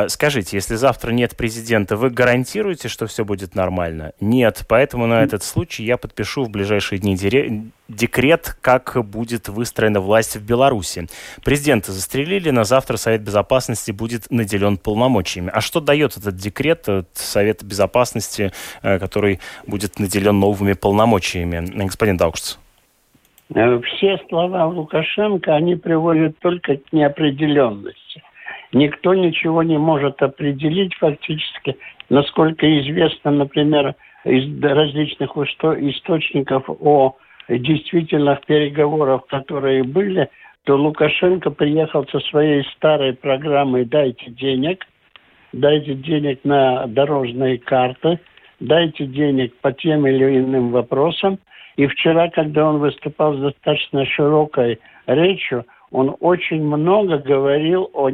скажите, 0.09 0.57
если 0.57 0.75
завтра 0.75 1.13
нет 1.13 1.37
президента, 1.37 1.97
вы 1.97 2.11
гарантируете, 2.11 2.89
что 2.89 3.07
все 3.07 3.25
будет 3.25 3.55
нормально? 3.55 4.13
Нет, 4.21 4.65
поэтому 4.69 5.07
на 5.07 5.23
этот 5.23 5.43
случай 5.43 5.85
я 5.85 5.97
подпишу 5.97 6.45
в 6.45 6.51
ближайшие 6.51 6.99
дни 6.99 7.17
декрет, 7.89 8.57
как 8.61 8.97
будет 9.07 9.49
выстроена 9.49 10.01
власть 10.01 10.37
в 10.37 10.45
Беларуси. 10.45 11.07
Президента 11.45 11.93
застрелили, 11.93 12.51
на 12.51 12.65
завтра 12.65 12.97
Совет 12.97 13.23
Безопасности 13.23 13.93
будет 13.93 14.31
наделен 14.31 14.77
полномочиями. 14.77 15.51
А 15.53 15.61
что 15.61 15.81
дает 15.81 16.17
этот 16.17 16.37
декрет 16.37 16.89
от 16.89 17.09
Совета 17.15 17.65
Безопасности, 17.65 18.53
э, 18.83 18.99
который 18.99 19.41
будет 19.67 19.99
наделен 19.99 20.39
новыми 20.41 20.73
полномочиями? 20.73 21.87
Господин 21.87 22.17
Даукшц. 22.17 22.57
Э, 23.55 23.81
все 23.81 24.19
слова 24.29 24.67
Лукашенко, 24.67 25.55
они 25.55 25.77
приводят 25.77 26.39
только 26.41 26.77
к 26.77 26.93
неопределенности. 26.93 28.23
Никто 28.73 29.15
ничего 29.15 29.63
не 29.63 29.79
может 29.79 30.23
определить 30.23 30.95
фактически. 30.95 31.77
Насколько 32.09 32.67
известно, 32.81 33.31
например, 33.31 33.95
из 34.25 34.63
различных 34.63 35.37
источников 35.37 36.65
о 36.69 37.17
действительных 37.49 38.45
переговорах, 38.47 39.27
которые 39.27 39.85
были, 39.85 40.29
то 40.65 40.77
Лукашенко 40.77 41.51
приехал 41.51 42.07
со 42.09 42.19
своей 42.21 42.65
старой 42.77 43.15
программой 43.15 43.85
«Дайте 43.85 44.31
денег», 44.31 44.85
дайте 45.53 45.95
денег 45.95 46.41
на 46.45 46.87
дорожные 46.87 47.59
карты, 47.59 48.19
дайте 48.61 49.07
денег 49.07 49.55
по 49.61 49.73
тем 49.73 50.07
или 50.07 50.39
иным 50.41 50.71
вопросам. 50.71 51.39
И 51.77 51.87
вчера, 51.87 52.31
когда 52.31 52.69
он 52.69 52.79
выступал 52.79 53.35
с 53.35 53.41
достаточно 53.41 54.07
широкой 54.07 54.81
речью, 55.07 55.65
он 55.91 56.17
очень 56.21 56.63
много 56.65 57.19
говорил 57.19 57.91
о, 57.93 58.11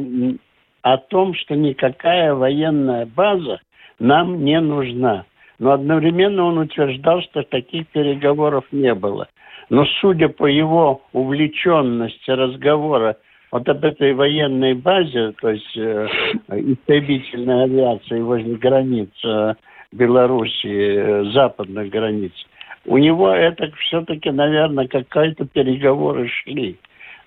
о 0.81 0.97
том, 0.97 1.33
что 1.33 1.55
никакая 1.55 2.33
военная 2.33 3.05
база 3.05 3.59
нам 3.99 4.43
не 4.43 4.59
нужна. 4.59 5.25
Но 5.59 5.71
одновременно 5.71 6.45
он 6.45 6.57
утверждал, 6.57 7.21
что 7.21 7.43
таких 7.43 7.87
переговоров 7.87 8.65
не 8.71 8.93
было. 8.93 9.27
Но 9.69 9.85
судя 10.01 10.29
по 10.29 10.45
его 10.45 11.01
увлеченности 11.13 12.29
разговора 12.29 13.17
вот 13.51 13.69
об 13.69 13.85
этой 13.85 14.13
военной 14.13 14.73
базе, 14.73 15.33
то 15.39 15.49
есть 15.49 15.77
э, 15.77 16.07
истребительной 16.49 17.65
авиации 17.65 18.19
возле 18.19 18.55
границ 18.55 19.09
э, 19.23 19.53
Белоруссии, 19.91 20.95
э, 20.97 21.23
западных 21.31 21.89
границ, 21.89 22.33
у 22.85 22.97
него 22.97 23.29
это 23.29 23.71
все-таки, 23.77 24.31
наверное, 24.31 24.87
какие-то 24.87 25.45
переговоры 25.45 26.27
шли. 26.27 26.77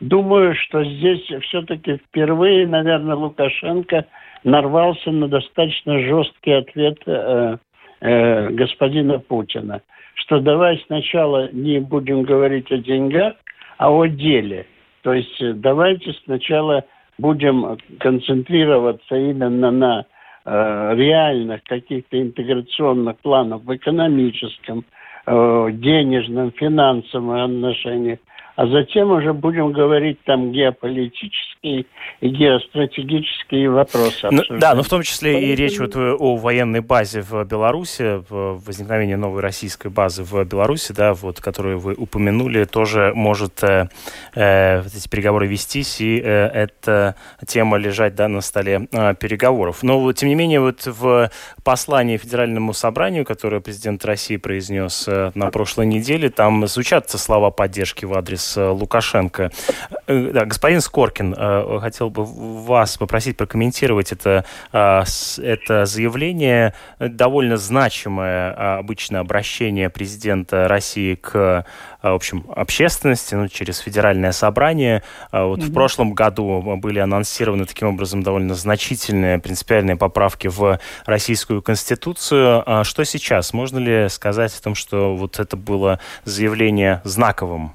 Думаю, 0.00 0.55
что 0.55 0.85
здесь 0.85 1.25
все-таки 1.45 1.97
впервые, 1.97 2.67
наверное, 2.67 3.17
Лукашенко 3.17 4.05
нарвался 4.45 5.11
на 5.11 5.26
достаточно 5.26 5.99
жесткий 6.00 6.53
ответ 6.53 6.99
э, 7.07 7.57
э, 8.00 8.50
господина 8.50 9.19
Путина, 9.21 9.81
что 10.15 10.41
давай 10.41 10.83
сначала 10.87 11.50
не 11.50 11.81
будем 11.81 12.25
говорить 12.25 12.71
о 12.71 12.76
деньгах, 12.76 13.35
а 13.79 13.91
о 13.91 14.07
деле. 14.07 14.67
То 15.00 15.15
есть 15.15 15.41
э, 15.41 15.55
давайте 15.55 16.12
сначала 16.25 16.85
будем 17.17 17.79
концентрироваться 17.99 19.17
именно 19.17 19.71
на 19.71 20.05
э, 20.45 20.95
реальных 20.95 21.62
каких-то 21.65 22.21
интеграционных 22.21 23.17
планах 23.21 23.62
в 23.62 23.75
экономическом, 23.75 24.85
э, 25.26 25.69
денежном, 25.73 26.53
финансовом 26.53 27.31
отношении– 27.31 28.21
а 28.56 28.66
затем 28.66 29.10
уже 29.10 29.34
будем 29.34 29.72
говорить 29.72 30.18
там 30.25 30.50
геополитические 30.50 31.84
и 32.20 32.28
геостратегические 32.28 33.70
вопросы. 33.70 34.28
Ну, 34.30 34.42
да, 34.48 34.75
но 34.75 34.82
в 34.82 34.88
том 34.88 35.02
числе 35.02 35.34
Поэтому... 35.34 35.52
и 35.52 35.56
речь 35.56 35.78
вот 35.78 35.94
э, 35.94 36.14
о 36.14 36.36
военной 36.36 36.80
базе 36.80 37.20
в 37.20 37.44
Беларуси, 37.44 38.22
возникновении 38.30 39.14
новой 39.14 39.42
российской 39.42 39.88
базы 39.88 40.22
в 40.22 40.42
Беларуси, 40.44 40.92
да, 40.92 41.12
вот, 41.12 41.40
которую 41.40 41.78
вы 41.78 41.94
упомянули, 41.94 42.64
тоже 42.64 43.12
может 43.14 43.62
э, 43.62 43.88
э, 44.34 44.82
эти 44.86 45.08
переговоры 45.08 45.46
вестись, 45.46 46.00
и 46.00 46.18
э, 46.18 46.46
эта 46.46 47.14
тема 47.46 47.76
лежать 47.76 48.14
да, 48.14 48.28
на 48.28 48.40
столе 48.40 48.88
э, 48.90 49.14
переговоров. 49.16 49.82
Но, 49.82 50.10
тем 50.14 50.30
не 50.30 50.34
менее, 50.34 50.60
вот 50.60 50.86
в 50.86 51.30
послании 51.62 52.16
Федеральному 52.16 52.72
собранию, 52.72 53.26
которое 53.26 53.60
президент 53.60 54.02
России 54.06 54.38
произнес 54.38 55.06
э, 55.08 55.32
на 55.34 55.50
прошлой 55.50 55.84
неделе, 55.84 56.30
там 56.30 56.66
звучат 56.66 57.10
слова 57.10 57.50
поддержки 57.50 58.06
в 58.06 58.14
адрес 58.14 58.46
с 58.47 58.57
э, 58.57 58.69
Лукашенко. 58.69 59.50
Э, 60.07 60.31
да, 60.33 60.45
господин 60.45 60.81
Скоркин, 60.81 61.35
э, 61.37 61.79
хотел 61.81 62.11
бы 62.11 62.25
вас 62.25 62.97
попросить 62.97 63.37
прокомментировать 63.37 64.12
это, 64.12 64.45
это 64.73 65.87
заявление. 65.87 66.75
Довольно 66.99 67.57
значимое 67.57 68.79
обычно 68.79 69.21
обращение 69.21 69.91
президента 69.91 70.69
России 70.69 71.15
к 71.15 71.65
в 72.03 72.15
общем, 72.15 72.45
общественности, 72.55 73.35
ну, 73.35 73.49
через 73.49 73.79
федеральное 73.79 74.31
собрание. 74.31 75.03
Вот 75.33 75.59
mm-hmm. 75.59 75.62
в 75.62 75.75
прошлом 75.75 76.12
году 76.15 76.76
были 76.76 77.00
анонсированы 77.00 77.65
таким 77.65 77.88
образом 77.88 78.23
довольно 78.23 78.55
значительные 78.55 79.41
принципиальные 79.41 79.97
поправки 79.97 80.47
в 80.47 80.79
российскую 81.05 81.62
конституцию. 81.62 82.62
Что 82.85 83.05
сейчас? 83.05 83.53
Можно 83.53 83.79
ли 83.79 84.09
сказать 84.09 84.57
о 84.57 84.62
том, 84.62 84.76
что 84.76 85.17
вот 85.17 85.41
это 85.41 85.57
было 85.57 85.99
заявление 86.25 87.00
знаковым? 87.03 87.73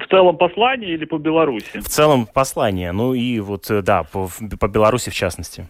В 0.00 0.08
целом 0.08 0.36
послание 0.36 0.94
или 0.94 1.04
по 1.04 1.18
Беларуси? 1.18 1.80
В 1.80 1.88
целом 1.88 2.26
послание. 2.26 2.92
Ну 2.92 3.14
и 3.14 3.40
вот, 3.40 3.70
э, 3.70 3.82
да, 3.82 4.04
по, 4.04 4.28
по 4.58 4.68
Беларуси 4.68 5.10
в 5.10 5.14
частности. 5.14 5.66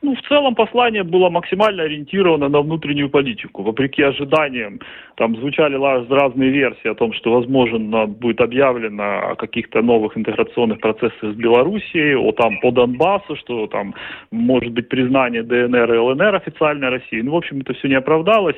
Ну, 0.00 0.14
в 0.14 0.22
целом 0.28 0.54
послание 0.54 1.02
было 1.02 1.28
максимально 1.28 1.82
ориентировано 1.82 2.48
на 2.48 2.60
внутреннюю 2.60 3.10
политику. 3.10 3.64
Вопреки 3.64 4.00
ожиданиям, 4.02 4.78
там 5.16 5.34
звучали 5.36 5.74
разные 6.08 6.50
версии 6.50 6.88
о 6.88 6.94
том, 6.94 7.12
что, 7.12 7.32
возможно, 7.32 8.06
будет 8.06 8.40
объявлено 8.40 9.30
о 9.30 9.34
каких-то 9.34 9.82
новых 9.82 10.16
интеграционных 10.16 10.78
процессах 10.78 11.32
с 11.32 11.34
Белоруссией, 11.34 12.14
о 12.14 12.30
там 12.30 12.60
по 12.60 12.70
Донбассу, 12.70 13.34
что 13.36 13.66
там 13.66 13.94
может 14.30 14.72
быть 14.72 14.88
признание 14.88 15.42
ДНР 15.42 15.92
и 15.92 15.98
ЛНР 15.98 16.36
официальной 16.36 16.90
России. 16.90 17.20
Ну, 17.20 17.32
в 17.32 17.36
общем, 17.36 17.60
это 17.62 17.74
все 17.74 17.88
не 17.88 17.96
оправдалось. 17.96 18.56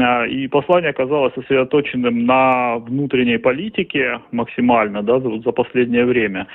А, 0.00 0.26
и 0.26 0.48
послание 0.48 0.90
оказалось 0.90 1.34
сосредоточенным 1.34 2.26
на 2.26 2.78
внутренней 2.78 3.38
политике 3.38 4.20
максимально 4.32 5.02
да, 5.04 5.20
за, 5.20 5.38
за 5.38 5.52
последнее 5.52 6.04
время. 6.04 6.48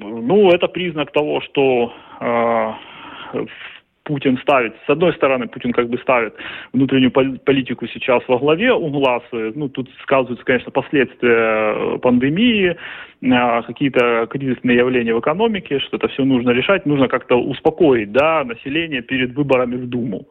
А, 0.00 0.04
ну, 0.04 0.50
это 0.50 0.68
признак 0.68 1.12
того, 1.12 1.40
что 1.40 1.92
э, 2.20 3.46
Путин 4.06 4.38
ставит, 4.38 4.74
с 4.86 4.88
одной 4.90 5.12
стороны, 5.14 5.48
Путин 5.48 5.72
как 5.72 5.88
бы 5.88 5.98
ставит 5.98 6.34
внутреннюю 6.72 7.10
политику 7.10 7.88
сейчас 7.88 8.22
во 8.28 8.38
главе 8.38 8.72
угла, 8.72 9.20
ну, 9.32 9.68
тут 9.68 9.90
сказываются, 10.02 10.44
конечно, 10.44 10.70
последствия 10.70 11.96
э, 11.96 11.98
пандемии, 11.98 12.76
э, 13.20 13.62
какие-то 13.66 14.28
кризисные 14.30 14.76
явления 14.76 15.12
в 15.12 15.18
экономике, 15.18 15.80
что 15.80 15.96
это 15.96 16.06
все 16.06 16.24
нужно 16.24 16.50
решать, 16.50 16.86
нужно 16.86 17.08
как-то 17.08 17.34
успокоить, 17.34 18.12
да, 18.12 18.44
население 18.44 19.02
перед 19.02 19.34
выборами 19.34 19.74
в 19.74 19.88
Думу. 19.88 20.26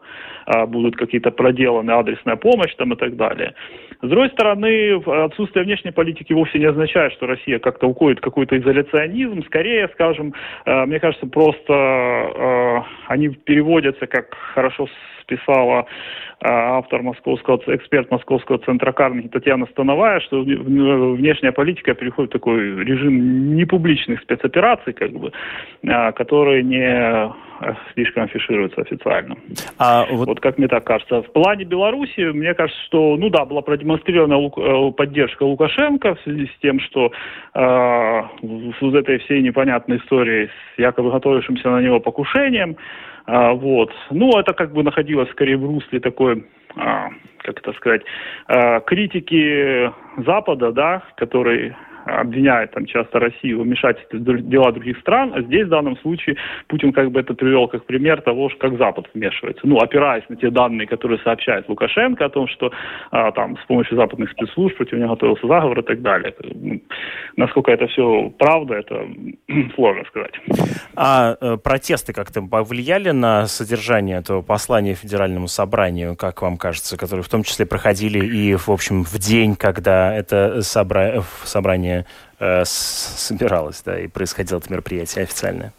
А, 0.45 0.65
будут 0.67 0.95
какие-то 0.95 1.31
проделаны 1.31 1.91
адресная 1.91 2.35
помощь 2.35 2.73
там 2.75 2.93
и 2.93 2.95
так 2.95 3.15
далее. 3.15 3.55
С 4.01 4.07
другой 4.07 4.29
стороны, 4.29 5.01
отсутствие 5.25 5.65
внешней 5.65 5.91
политики 5.91 6.33
вовсе 6.33 6.59
не 6.59 6.65
означает, 6.65 7.13
что 7.13 7.25
Россия 7.25 7.57
как-то 7.59 7.87
уходит 7.87 8.19
в 8.19 8.21
какой-то 8.21 8.57
изоляционизм. 8.57 9.43
Скорее, 9.45 9.89
скажем, 9.93 10.33
э, 10.65 10.85
мне 10.85 10.99
кажется, 10.99 11.25
просто 11.25 12.85
они 13.07 13.29
переводят 13.29 13.64
переводятся, 13.65 14.07
как 14.07 14.35
хорошо 14.53 14.87
списала 15.21 15.87
а, 16.39 16.77
автор 16.77 17.01
московского, 17.01 17.59
эксперт 17.67 18.11
московского 18.11 18.59
центра 18.59 18.91
Карнеги 18.91 19.27
Татьяна 19.27 19.65
Становая, 19.71 20.19
что 20.19 20.41
внешняя 20.41 21.51
политика 21.51 21.95
переходит 21.95 22.29
в 22.29 22.33
такой 22.33 22.83
режим 22.83 23.55
непубличных 23.55 24.21
спецопераций, 24.21 24.93
как 24.93 25.11
бы, 25.11 25.31
а, 25.87 26.11
которые 26.11 26.61
не 26.61 26.85
а, 26.85 27.33
слишком 27.93 28.23
афишируются 28.23 28.81
официально. 28.81 29.35
А 29.79 30.05
вот... 30.11 30.27
вот 30.27 30.39
как 30.41 30.59
мне 30.59 30.67
так 30.67 30.83
кажется. 30.83 31.23
В 31.23 31.31
плане 31.31 31.63
Беларуси, 31.63 32.31
мне 32.31 32.53
кажется, 32.53 32.79
что, 32.83 33.15
ну 33.17 33.29
да, 33.29 33.45
была 33.45 33.61
продемонстрирована 33.61 34.35
э, 34.35 34.91
поддержка 34.91 35.43
Лукашенко 35.43 36.15
в 36.15 36.21
связи 36.21 36.45
с 36.47 36.61
тем, 36.61 36.79
что 36.81 37.11
э, 37.53 38.21
с 38.79 38.93
этой 38.93 39.19
всей 39.19 39.41
непонятной 39.41 39.97
историей 39.97 40.49
с 40.75 40.79
якобы 40.79 41.11
готовившимся 41.11 41.69
на 41.69 41.81
него 41.81 41.99
покушением, 41.99 42.75
а, 43.25 43.53
вот. 43.53 43.91
Ну, 44.11 44.37
это 44.37 44.53
как 44.53 44.71
бы 44.71 44.83
находилось 44.83 45.29
скорее 45.31 45.57
в 45.57 45.65
русле 45.65 45.99
такой, 45.99 46.45
а, 46.75 47.09
как 47.39 47.59
это 47.59 47.73
сказать, 47.73 48.01
а, 48.47 48.79
критики 48.81 49.91
Запада, 50.23 50.71
да, 50.71 51.03
который 51.17 51.75
обвиняет 52.05 52.71
там 52.71 52.85
часто 52.85 53.19
Россию 53.19 53.59
в 53.59 53.63
вмешательстве 53.63 54.19
в 54.19 54.49
дела 54.49 54.71
других 54.71 54.97
стран, 54.99 55.33
а 55.35 55.41
здесь 55.41 55.65
в 55.65 55.69
данном 55.69 55.97
случае 55.97 56.37
Путин 56.67 56.93
как 56.93 57.11
бы 57.11 57.19
это 57.19 57.33
привел 57.33 57.67
как 57.67 57.85
пример 57.85 58.21
того, 58.21 58.49
как 58.59 58.77
Запад 58.77 59.07
вмешивается. 59.13 59.67
Ну, 59.67 59.77
опираясь 59.77 60.23
на 60.29 60.35
те 60.35 60.49
данные, 60.49 60.87
которые 60.87 61.19
сообщает 61.19 61.67
Лукашенко 61.67 62.25
о 62.25 62.29
том, 62.29 62.47
что 62.47 62.71
а, 63.11 63.31
там 63.31 63.57
с 63.57 63.65
помощью 63.65 63.97
западных 63.97 64.31
спецслужб 64.31 64.77
против 64.77 64.97
него 64.97 65.09
готовился 65.09 65.47
заговор 65.47 65.79
и 65.79 65.83
так 65.83 66.01
далее. 66.01 66.33
Ну, 66.53 66.81
насколько 67.37 67.71
это 67.71 67.87
все 67.87 68.31
правда, 68.37 68.75
это 68.75 69.07
сложно 69.75 70.03
сказать. 70.05 70.33
А 70.95 71.35
э, 71.39 71.57
протесты 71.57 72.13
как-то 72.13 72.41
повлияли 72.41 73.11
на 73.11 73.47
содержание 73.47 74.17
этого 74.17 74.41
послания 74.41 74.93
Федеральному 74.93 75.47
собранию, 75.47 76.15
как 76.15 76.41
вам 76.41 76.57
кажется, 76.57 76.97
которые 76.97 77.23
в 77.23 77.29
том 77.29 77.43
числе 77.43 77.65
проходили 77.65 78.19
и, 78.25 78.55
в 78.55 78.69
общем, 78.69 79.03
в 79.03 79.17
день, 79.17 79.55
когда 79.55 80.13
это 80.13 80.61
собра... 80.61 81.21
собрание 81.43 81.94
э, 82.39 82.61
собиралось, 82.65 83.81
да, 83.83 83.99
и 83.99 84.07
происходило 84.07 84.59
это 84.59 84.71
мероприятие 84.71 85.23
официальное? 85.23 85.73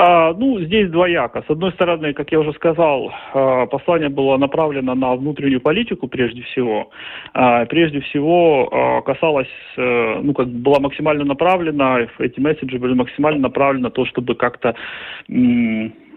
А, 0.00 0.32
ну, 0.32 0.60
здесь 0.60 0.90
двояко. 0.90 1.42
С 1.42 1.50
одной 1.50 1.72
стороны, 1.72 2.12
как 2.12 2.30
я 2.30 2.38
уже 2.38 2.52
сказал, 2.52 3.12
а, 3.34 3.66
послание 3.66 4.08
было 4.08 4.36
направлено 4.36 4.94
на 4.94 5.16
внутреннюю 5.16 5.60
политику 5.60 6.06
прежде 6.06 6.42
всего. 6.42 6.90
А, 7.34 7.66
прежде 7.66 8.00
всего 8.02 8.68
а, 8.70 9.02
касалось, 9.02 9.48
а, 9.76 10.20
ну, 10.22 10.34
как 10.34 10.46
была 10.48 10.78
максимально 10.78 11.24
направлена, 11.24 12.06
эти 12.20 12.38
месседжи 12.38 12.78
были 12.78 12.94
максимально 12.94 13.40
направлены 13.40 13.84
на 13.84 13.90
то, 13.90 14.06
чтобы 14.06 14.36
как-то 14.36 14.76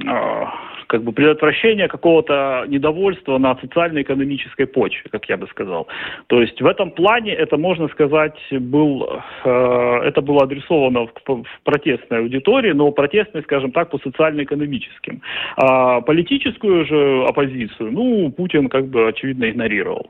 а, 0.06 0.54
как 0.92 1.04
бы 1.04 1.14
предотвращение 1.14 1.88
какого-то 1.88 2.66
недовольства 2.68 3.38
на 3.38 3.56
социально-экономической 3.62 4.66
почве, 4.66 5.10
как 5.10 5.30
я 5.30 5.38
бы 5.38 5.48
сказал. 5.48 5.88
То 6.28 6.42
есть 6.42 6.62
в 6.62 6.66
этом 6.66 6.92
плане 6.92 7.32
это, 7.34 7.56
можно 7.56 7.88
сказать, 7.88 8.38
был, 8.52 9.22
э, 9.46 10.00
это 10.04 10.22
было 10.22 10.44
адресовано 10.44 11.08
в, 11.08 11.14
в 11.26 11.46
протестной 11.64 12.20
аудитории, 12.20 12.74
но 12.74 12.92
протестной, 12.92 13.44
скажем 13.44 13.72
так, 13.72 13.90
по 13.90 14.00
социально-экономическим. 14.00 15.22
А 15.56 16.02
политическую 16.02 16.86
же 16.86 17.24
оппозицию, 17.26 17.94
ну, 17.94 18.30
Путин 18.30 18.68
как 18.68 18.88
бы 18.88 19.08
очевидно 19.08 19.50
игнорировал. 19.50 20.10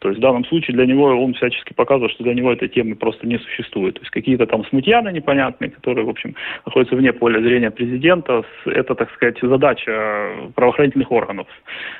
То 0.00 0.08
есть 0.08 0.18
в 0.18 0.22
данном 0.22 0.44
случае 0.44 0.76
для 0.76 0.86
него 0.86 1.06
он 1.06 1.34
всячески 1.34 1.72
показывал, 1.72 2.10
что 2.10 2.22
для 2.22 2.34
него 2.34 2.52
этой 2.52 2.68
темы 2.68 2.94
просто 2.94 3.26
не 3.26 3.38
существует. 3.38 3.94
То 3.94 4.00
есть 4.00 4.10
какие-то 4.10 4.46
там 4.46 4.64
смутьяны 4.66 5.10
непонятные, 5.10 5.70
которые, 5.70 6.04
в 6.04 6.10
общем, 6.10 6.34
находятся 6.66 6.96
вне 6.96 7.12
поля 7.12 7.40
зрения 7.40 7.70
президента, 7.70 8.44
это, 8.66 8.94
так 8.94 9.10
сказать, 9.14 9.38
задача 9.40 10.17
правоохранительных 10.54 11.10
органов 11.10 11.46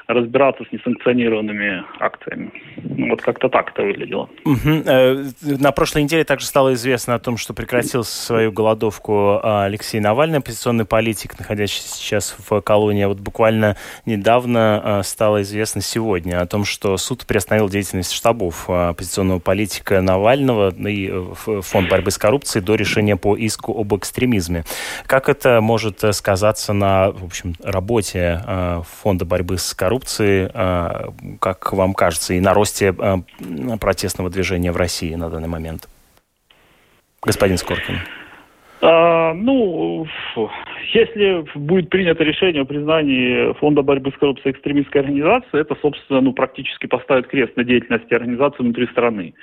разбираться 0.07 0.65
с 0.65 0.73
несанкционированными 0.73 1.85
акциями. 2.01 2.51
Ну, 2.77 3.11
вот 3.11 3.23
как-то 3.23 3.49
так 3.49 3.71
это 3.71 3.83
выглядело. 3.83 4.29
Угу. 4.45 5.59
На 5.61 5.73
прошлой 5.73 6.05
неделе 6.05 6.25
также 6.25 6.47
стало 6.47 6.75
известно 6.75 7.15
о 7.15 7.19
том, 7.19 7.37
что 7.37 7.55
прекратил 7.55 8.05
свою 8.05 8.53
голодовку 8.53 9.41
а, 9.43 9.65
Алексей 9.65 10.01
Навальный, 10.01 10.39
оппозиционный 10.39 10.85
политик, 10.85 11.39
находящийся 11.39 11.89
сейчас 11.95 12.37
в 12.39 12.61
колонии. 12.63 13.05
Вот 13.05 13.21
буквально 13.21 13.77
недавно 14.07 14.81
а, 14.83 15.03
стало 15.03 15.43
известно 15.43 15.83
сегодня 15.83 16.41
о 16.41 16.47
том, 16.47 16.65
что 16.65 16.97
суд 16.97 17.27
приостановил 17.27 17.69
деятельность 17.69 18.13
штабов 18.13 18.69
оппозиционного 18.69 19.39
политика 19.39 20.01
Навального 20.01 20.71
и 20.89 21.11
э, 21.11 21.61
Фонд 21.63 21.89
борьбы 21.89 22.11
с 22.11 22.19
коррупцией 22.19 22.65
до 22.65 22.75
решения 22.75 23.17
по 23.17 23.37
иску 23.37 23.79
об 23.79 23.95
экстремизме. 23.95 24.65
Как 25.07 25.29
это 25.29 25.61
может 25.61 26.03
э, 26.05 26.13
сказаться 26.13 26.73
на 26.73 27.11
в 27.11 27.25
общем, 27.25 27.55
работе 27.63 28.08
э, 28.15 28.83
Фонда 28.85 29.25
борьбы 29.25 29.59
с 29.59 29.75
коррупцией, 29.75 30.51
э, 30.53 31.37
как 31.41 31.73
вам 31.73 31.95
кажется, 31.95 32.35
и 32.35 32.41
на 32.41 32.55
росте 32.55 32.95
э, 32.99 33.17
протестного 33.81 34.31
движения 34.31 34.73
в 34.73 34.77
России 34.77 35.15
на 35.15 35.31
данный 35.31 35.49
момент? 35.49 35.89
Господин 37.23 37.59
Скоркин. 37.59 37.97
А, 38.81 39.35
ну, 39.35 40.07
если 40.95 41.45
будет 41.59 41.91
принято 41.91 42.23
решение 42.23 42.63
о 42.63 42.65
признании 42.65 43.53
Фонда 43.55 43.83
борьбы 43.83 44.13
с 44.13 44.19
коррупцией 44.19 44.53
экстремистской 44.53 45.01
организации, 45.01 45.61
это, 45.61 45.77
собственно, 45.83 46.21
ну, 46.21 46.33
практически 46.33 46.87
поставит 46.87 47.27
крест 47.27 47.57
на 47.57 47.65
деятельности 47.65 48.15
организации 48.15 48.63
внутри 48.63 48.87
страны. 48.87 49.35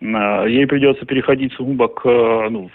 А, 0.00 0.44
ей 0.44 0.66
придется 0.66 1.06
переходить 1.06 1.52
сугубо 1.54 1.88
к 1.88 2.04
ну, 2.04 2.70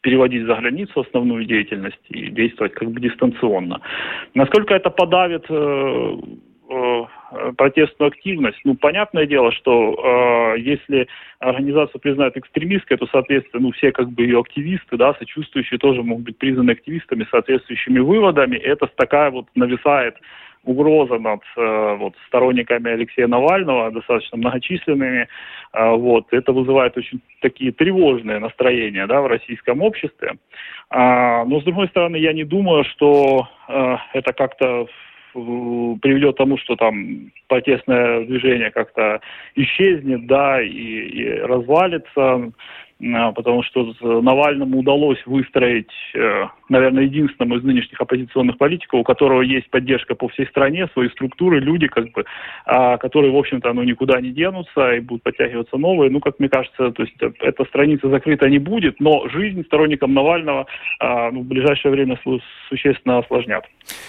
переводить 0.00 0.46
за 0.46 0.54
границу 0.54 1.00
основную 1.00 1.44
деятельность 1.44 1.98
и 2.08 2.30
действовать 2.30 2.74
как 2.74 2.90
бы 2.90 3.00
дистанционно. 3.00 3.80
Насколько 4.34 4.74
это 4.74 4.90
подавит 4.90 5.44
э, 5.48 6.16
э, 6.70 7.52
протестную 7.56 8.08
активность. 8.08 8.58
Ну, 8.64 8.74
понятное 8.74 9.26
дело, 9.26 9.52
что 9.52 10.54
э, 10.54 10.60
если 10.60 11.08
организацию 11.40 12.00
признают 12.00 12.36
экстремистской, 12.36 12.96
то, 12.96 13.06
соответственно, 13.10 13.64
ну, 13.64 13.72
все 13.72 13.92
как 13.92 14.10
бы 14.10 14.22
ее 14.22 14.40
активисты, 14.40 14.96
да, 14.96 15.14
сочувствующие 15.14 15.78
тоже 15.78 16.02
могут 16.02 16.24
быть 16.24 16.38
признаны 16.38 16.70
активистами 16.72 17.26
соответствующими 17.30 17.98
выводами. 17.98 18.56
Это 18.56 18.86
такая 18.96 19.30
вот 19.30 19.46
нависает 19.54 20.16
угроза 20.64 21.18
над 21.18 21.40
э, 21.56 21.96
вот, 21.98 22.14
сторонниками 22.26 22.90
Алексея 22.90 23.26
Навального, 23.26 23.90
достаточно 23.90 24.38
многочисленными. 24.38 25.28
Э, 25.72 25.90
вот, 25.94 26.26
это 26.32 26.52
вызывает 26.52 26.96
очень 26.96 27.20
такие 27.40 27.72
тревожные 27.72 28.38
настроения 28.38 29.06
да, 29.06 29.20
в 29.20 29.26
российском 29.26 29.82
обществе. 29.82 30.34
А, 30.90 31.44
но, 31.44 31.60
с 31.60 31.64
другой 31.64 31.88
стороны, 31.88 32.16
я 32.16 32.32
не 32.32 32.44
думаю, 32.44 32.84
что 32.84 33.48
э, 33.68 33.96
это 34.14 34.32
как-то 34.32 34.86
приведет 35.34 36.34
к 36.34 36.38
тому, 36.38 36.56
что 36.58 36.74
там 36.74 37.30
протестное 37.48 38.24
движение 38.24 38.70
как-то 38.70 39.20
исчезнет, 39.54 40.26
да, 40.26 40.60
и, 40.60 40.68
и 40.70 41.30
развалится. 41.40 42.50
А, 43.00 43.30
потому 43.30 43.62
что 43.62 43.94
Навальному 44.00 44.78
удалось 44.78 45.24
выстроить, 45.24 45.90
э, 46.14 46.46
наверное, 46.68 47.04
единственному 47.04 47.56
из 47.56 47.62
нынешних 47.62 48.00
оппозиционных 48.00 48.58
политиков, 48.58 49.00
у 49.00 49.04
которого 49.04 49.42
есть 49.42 49.70
поддержка 49.70 50.16
по 50.16 50.28
всей 50.28 50.46
стране, 50.46 50.88
свои 50.92 51.08
структуры, 51.10 51.60
люди, 51.60 51.86
как 51.86 52.10
бы, 52.10 52.24
а, 52.66 52.96
которые, 52.96 53.32
в 53.32 53.36
общем-то, 53.36 53.72
ну, 53.72 53.84
никуда 53.84 54.20
не 54.20 54.30
денутся 54.30 54.94
и 54.94 55.00
будут 55.00 55.22
подтягиваться 55.22 55.76
новые. 55.76 56.10
Ну, 56.10 56.18
как 56.18 56.40
мне 56.40 56.48
кажется, 56.48 56.90
то 56.90 57.02
есть 57.04 57.14
э, 57.20 57.30
эта 57.38 57.64
страница 57.66 58.08
закрыта 58.08 58.48
не 58.48 58.58
будет, 58.58 58.98
но 58.98 59.28
жизнь 59.28 59.64
сторонникам 59.66 60.12
Навального 60.12 60.66
а, 60.98 61.30
ну, 61.30 61.42
в 61.42 61.44
ближайшее 61.44 61.92
время 61.92 62.18
существенно 62.68 63.18
осложнят. 63.18 63.64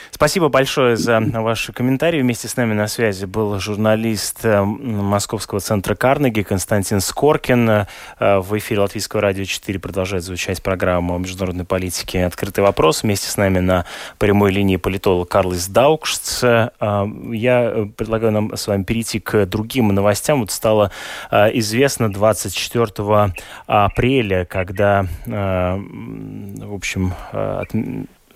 Спасибо 0.10 0.50
большое 0.50 0.96
за 0.96 1.20
ваши 1.20 1.74
комментарии. 1.74 2.22
Вместе 2.22 2.48
с 2.48 2.58
нами 2.58 2.74
на 2.74 2.88
связи 2.88 3.26
был 3.26 3.60
журналист 3.60 4.44
э, 4.44 4.64
Московского 4.64 5.60
центра 5.60 5.94
Карнеги 5.94 6.42
Константин 6.42 7.02
Скоркин. 7.02 7.86
В 8.20 8.58
эфире 8.58 8.79
эфире 8.80 8.82
Латвийского 8.82 9.22
радио 9.22 9.44
4 9.44 9.80
продолжает 9.80 10.24
звучать 10.24 10.64
программа 10.64 11.16
о 11.16 11.18
международной 11.18 11.66
политике 11.66 12.26
«Открытый 12.26 12.64
вопрос». 12.64 13.04
Вместе 13.04 13.28
с 13.28 13.36
нами 13.36 13.60
на 13.60 13.86
прямой 14.18 14.52
линии 14.52 14.78
политолог 14.78 15.28
Карлис 15.30 15.68
Даукшц. 15.68 16.44
А, 16.44 17.08
я 17.32 17.90
предлагаю 17.98 18.32
нам 18.32 18.56
с 18.56 18.68
вами 18.68 18.84
перейти 18.84 19.20
к 19.20 19.46
другим 19.46 19.90
новостям. 19.90 20.42
Вот 20.42 20.52
стало 20.52 20.92
а, 21.30 21.48
известно 21.48 22.12
24 22.12 23.34
апреля, 23.68 24.46
когда, 24.46 25.06
а, 25.28 25.78
в 25.78 26.74
общем, 26.74 27.14
Э, 27.40 27.64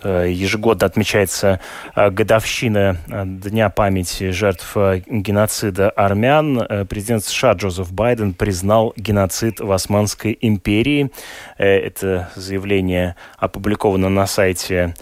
ежегодно 0.09 0.85
отмечается 0.85 1.59
э, 1.95 2.09
годовщина 2.09 2.97
э, 3.07 3.23
Дня 3.25 3.69
памяти 3.69 4.31
жертв 4.31 4.75
геноцида 5.07 5.89
армян. 5.89 6.85
Президент 6.87 7.23
США 7.23 7.53
Джозеф 7.53 7.91
Байден 7.91 8.33
признал 8.33 8.93
геноцид 8.95 9.59
в 9.59 9.71
Османской 9.71 10.37
империи. 10.39 11.11
Это 11.57 12.29
заявление 12.35 13.15
опубликовано 13.37 14.09
на 14.09 14.27
сайте 14.27 14.95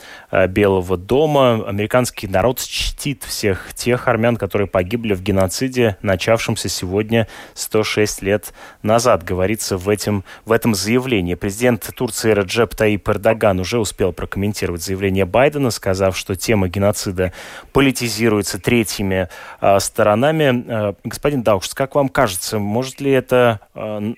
Белого 0.49 0.97
дома. 0.97 1.63
Американский 1.67 2.27
народ 2.27 2.59
чтит 2.59 3.23
всех 3.23 3.73
тех 3.73 4.07
армян, 4.07 4.37
которые 4.37 4.67
погибли 4.67 5.13
в 5.13 5.21
геноциде, 5.21 5.97
начавшемся 6.01 6.69
сегодня 6.69 7.27
106 7.53 8.21
лет 8.21 8.53
назад, 8.83 9.23
говорится 9.23 9.77
в, 9.77 9.89
этом 9.89 10.23
в 10.45 10.51
этом 10.51 10.75
заявлении. 10.75 11.35
Президент 11.35 11.89
Турции 11.95 12.31
Раджеп 12.31 12.75
Таип 12.75 13.07
Эрдоган 13.09 13.59
уже 13.59 13.79
успел 13.79 14.13
прокомментировать 14.13 14.81
заявление 14.91 15.25
Байдена, 15.25 15.71
сказав, 15.71 16.17
что 16.17 16.35
тема 16.35 16.67
геноцида 16.67 17.31
политизируется 17.71 18.61
третьими 18.61 19.29
э, 19.61 19.79
сторонами. 19.79 20.65
Э, 20.67 20.93
господин 21.05 21.43
Даушс, 21.43 21.73
как 21.73 21.95
вам 21.95 22.09
кажется, 22.09 22.59
может 22.59 22.99
ли 22.99 23.11
это 23.11 23.61
э, 23.73 24.13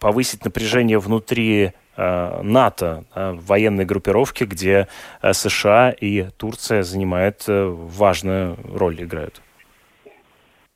повысить 0.00 0.44
напряжение 0.44 0.98
внутри 0.98 1.72
НАТО, 1.94 3.04
военной 3.14 3.84
группировки, 3.84 4.44
где 4.44 4.88
США 5.30 5.90
и 5.90 6.28
Турция 6.38 6.84
занимают 6.84 7.44
важную 7.46 8.56
роль, 8.64 9.02
играют? 9.02 9.42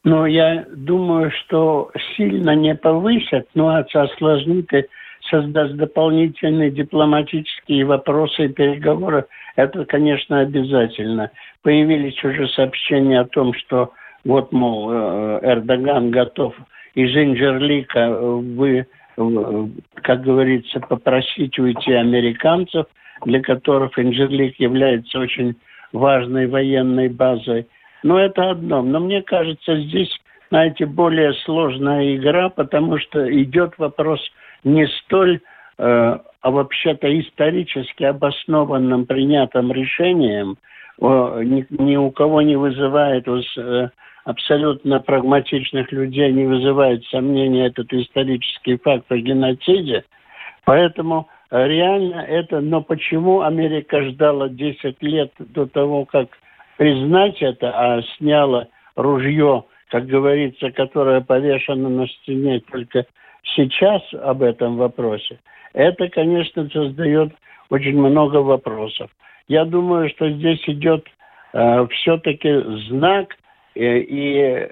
Ну, 0.04 0.26
я 0.26 0.66
думаю, 0.70 1.30
что 1.30 1.90
сильно 2.16 2.54
не 2.54 2.74
повысят, 2.74 3.48
но 3.54 3.74
осложнит 3.76 4.70
и 4.74 4.84
создаст 5.30 5.74
дополнительные 5.74 6.70
дипломатические 6.70 7.84
вопросы 7.84 8.46
и 8.46 8.48
переговоры, 8.48 9.26
это, 9.56 9.84
конечно, 9.84 10.40
обязательно. 10.40 11.30
Появились 11.62 12.22
уже 12.22 12.48
сообщения 12.48 13.20
о 13.20 13.26
том, 13.26 13.54
что 13.54 13.92
вот, 14.24 14.52
мол, 14.52 14.90
э, 14.92 15.40
Эрдоган 15.42 16.10
готов 16.10 16.54
из 16.94 17.14
Инжерлика 17.14 18.10
вы, 18.18 18.86
как 20.02 20.22
говорится, 20.22 20.80
попросить 20.80 21.58
уйти 21.58 21.92
американцев, 21.92 22.86
для 23.24 23.40
которых 23.40 23.98
Инжерлик 23.98 24.58
является 24.58 25.18
очень 25.18 25.56
важной 25.92 26.46
военной 26.46 27.08
базой. 27.08 27.66
Но 28.02 28.18
это 28.18 28.50
одно. 28.50 28.82
Но 28.82 29.00
мне 29.00 29.22
кажется, 29.22 29.76
здесь, 29.76 30.10
знаете, 30.50 30.86
более 30.86 31.32
сложная 31.44 32.16
игра, 32.16 32.48
потому 32.50 32.98
что 32.98 33.30
идет 33.42 33.78
вопрос 33.78 34.20
не 34.66 34.86
столь, 34.88 35.40
э, 35.78 36.18
а 36.40 36.50
вообще-то 36.50 37.08
исторически 37.20 38.04
обоснованным 38.04 39.06
принятым 39.06 39.72
решением, 39.72 40.58
о, 40.98 41.40
ни, 41.42 41.64
ни 41.70 41.96
у 41.96 42.10
кого 42.10 42.42
не 42.42 42.56
вызывает 42.56 43.28
у 43.28 43.38
э, 43.38 43.88
абсолютно 44.24 44.98
прагматичных 44.98 45.92
людей 45.92 46.32
не 46.32 46.46
вызывает 46.46 47.04
сомнения 47.06 47.66
этот 47.66 47.92
исторический 47.92 48.76
факт 48.76 49.06
о 49.10 49.16
геноциде. 49.16 50.04
Поэтому 50.64 51.28
реально 51.50 52.22
это, 52.22 52.60
но 52.60 52.82
почему 52.82 53.42
Америка 53.42 54.02
ждала 54.02 54.48
10 54.48 55.00
лет 55.00 55.30
до 55.38 55.66
того, 55.66 56.06
как 56.06 56.30
признать 56.76 57.40
это, 57.40 57.70
а 57.70 58.02
сняла 58.16 58.66
ружье, 58.96 59.64
как 59.90 60.06
говорится, 60.06 60.72
которое 60.72 61.20
повешено 61.20 61.88
на 61.88 62.08
стене 62.08 62.60
только 62.68 63.06
сейчас 63.54 64.02
об 64.14 64.42
этом 64.42 64.76
вопросе, 64.76 65.38
это, 65.72 66.08
конечно, 66.08 66.68
создает 66.70 67.32
очень 67.70 67.98
много 67.98 68.36
вопросов. 68.36 69.10
Я 69.48 69.64
думаю, 69.64 70.08
что 70.10 70.30
здесь 70.30 70.62
идет 70.66 71.06
э, 71.52 71.86
все-таки 71.88 72.50
знак, 72.88 73.36
э, 73.74 73.98
и 73.98 74.68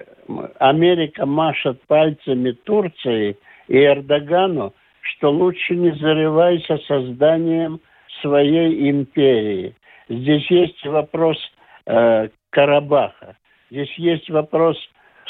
Америка 0.59 1.25
машет 1.25 1.81
пальцами 1.87 2.51
Турции 2.51 3.37
и 3.67 3.77
Эрдогану, 3.77 4.73
что 5.01 5.31
лучше 5.31 5.75
не 5.75 5.91
зарывайся 5.91 6.77
созданием 6.87 7.79
своей 8.21 8.89
империи. 8.89 9.75
Здесь 10.09 10.49
есть 10.49 10.85
вопрос 10.85 11.37
э, 11.85 12.29
Карабаха, 12.49 13.37
здесь 13.69 13.93
есть 13.97 14.29
вопрос 14.29 14.77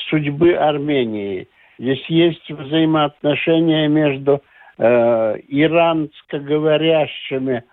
судьбы 0.09 0.53
Армении, 0.53 1.47
здесь 1.77 2.03
есть 2.07 2.49
взаимоотношения 2.49 3.87
между 3.87 4.41
э, 4.77 5.37
иранско-говорящими 5.47 7.63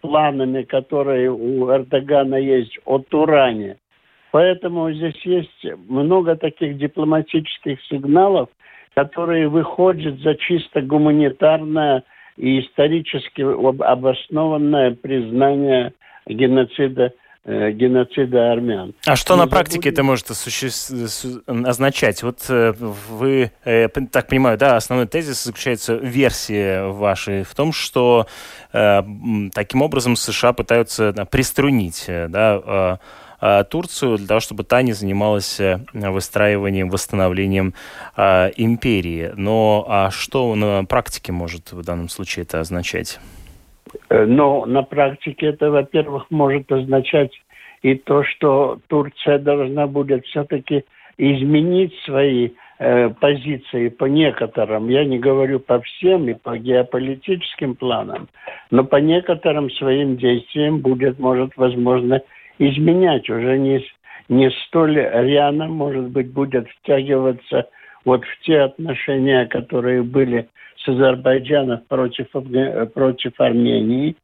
планами, 0.00 0.62
которые 0.62 1.30
у 1.30 1.70
Эрдогана 1.70 2.36
есть 2.36 2.78
о 2.84 2.98
Туране. 2.98 3.76
Поэтому 4.30 4.92
здесь 4.92 5.20
есть 5.24 5.66
много 5.88 6.36
таких 6.36 6.78
дипломатических 6.78 7.82
сигналов, 7.84 8.48
которые 8.94 9.48
выходят 9.48 10.20
за 10.20 10.36
чисто 10.36 10.82
гуманитарное 10.82 12.04
и 12.36 12.60
исторически 12.60 13.42
обоснованное 13.42 14.92
признание 14.92 15.92
геноцида 16.26 17.06
э, 17.06 17.10
геноцида 17.44 18.52
армян. 18.52 18.94
А 19.06 19.16
что 19.16 19.34
Не 19.34 19.40
на 19.40 19.46
практике 19.46 19.90
это 19.90 20.02
может 20.02 20.30
означать? 21.46 22.22
Вот 22.22 22.44
э, 22.48 22.72
вы, 22.72 23.52
э, 23.64 23.88
так 23.88 24.28
понимаю, 24.28 24.58
да, 24.58 24.76
основной 24.76 25.06
тезис 25.06 25.44
заключается 25.44 25.96
в 25.96 26.04
версии 26.04 26.90
вашей 26.90 27.42
в 27.44 27.54
том, 27.54 27.72
что 27.72 28.26
таким 28.72 29.82
образом 29.82 30.14
США 30.14 30.52
пытаются 30.52 31.12
приструнить 31.30 32.04
да, 32.06 32.98
Э, 33.40 33.64
Турцию 33.64 34.18
для 34.18 34.26
того, 34.26 34.40
чтобы 34.40 34.64
та 34.64 34.82
не 34.82 34.92
занималась 34.92 35.58
э, 35.60 35.80
выстраиванием, 35.92 36.90
восстановлением 36.90 37.74
э, 38.16 38.50
империи. 38.56 39.32
Но 39.34 39.86
а 39.88 40.10
что 40.10 40.54
на 40.54 40.84
практике 40.84 41.32
может 41.32 41.72
в 41.72 41.82
данном 41.82 42.08
случае 42.08 42.42
это 42.44 42.60
означать? 42.60 43.18
Но 44.08 44.66
на 44.66 44.82
практике 44.82 45.46
это, 45.46 45.70
во-первых, 45.70 46.26
может 46.30 46.70
означать 46.70 47.32
и 47.82 47.94
то, 47.94 48.24
что 48.24 48.78
Турция 48.88 49.38
должна 49.38 49.86
будет 49.86 50.24
все-таки 50.26 50.84
изменить 51.16 51.94
свои 52.04 52.50
э, 52.78 53.10
позиции 53.10 53.88
по 53.88 54.06
некоторым, 54.06 54.88
я 54.88 55.04
не 55.04 55.18
говорю 55.18 55.60
по 55.60 55.80
всем 55.80 56.28
и 56.28 56.34
по 56.34 56.56
геополитическим 56.56 57.74
планам, 57.74 58.28
но 58.70 58.84
по 58.84 58.96
некоторым 58.96 59.70
своим 59.70 60.16
действиям 60.16 60.78
будет, 60.78 61.18
может, 61.18 61.56
возможно, 61.56 62.22
изменять, 62.58 63.28
уже 63.28 63.58
не, 63.58 63.84
не 64.28 64.50
столь 64.66 64.96
рьяно, 64.96 65.68
может 65.68 66.08
быть, 66.08 66.32
будет 66.32 66.68
втягиваться 66.68 67.68
вот 68.04 68.24
в 68.24 68.40
те 68.40 68.60
отношения, 68.60 69.46
которые 69.46 70.02
были 70.02 70.48
с 70.84 70.88
Азербайджаном 70.88 71.80
против, 71.88 72.28
против 72.94 73.40
Армении. 73.40 74.16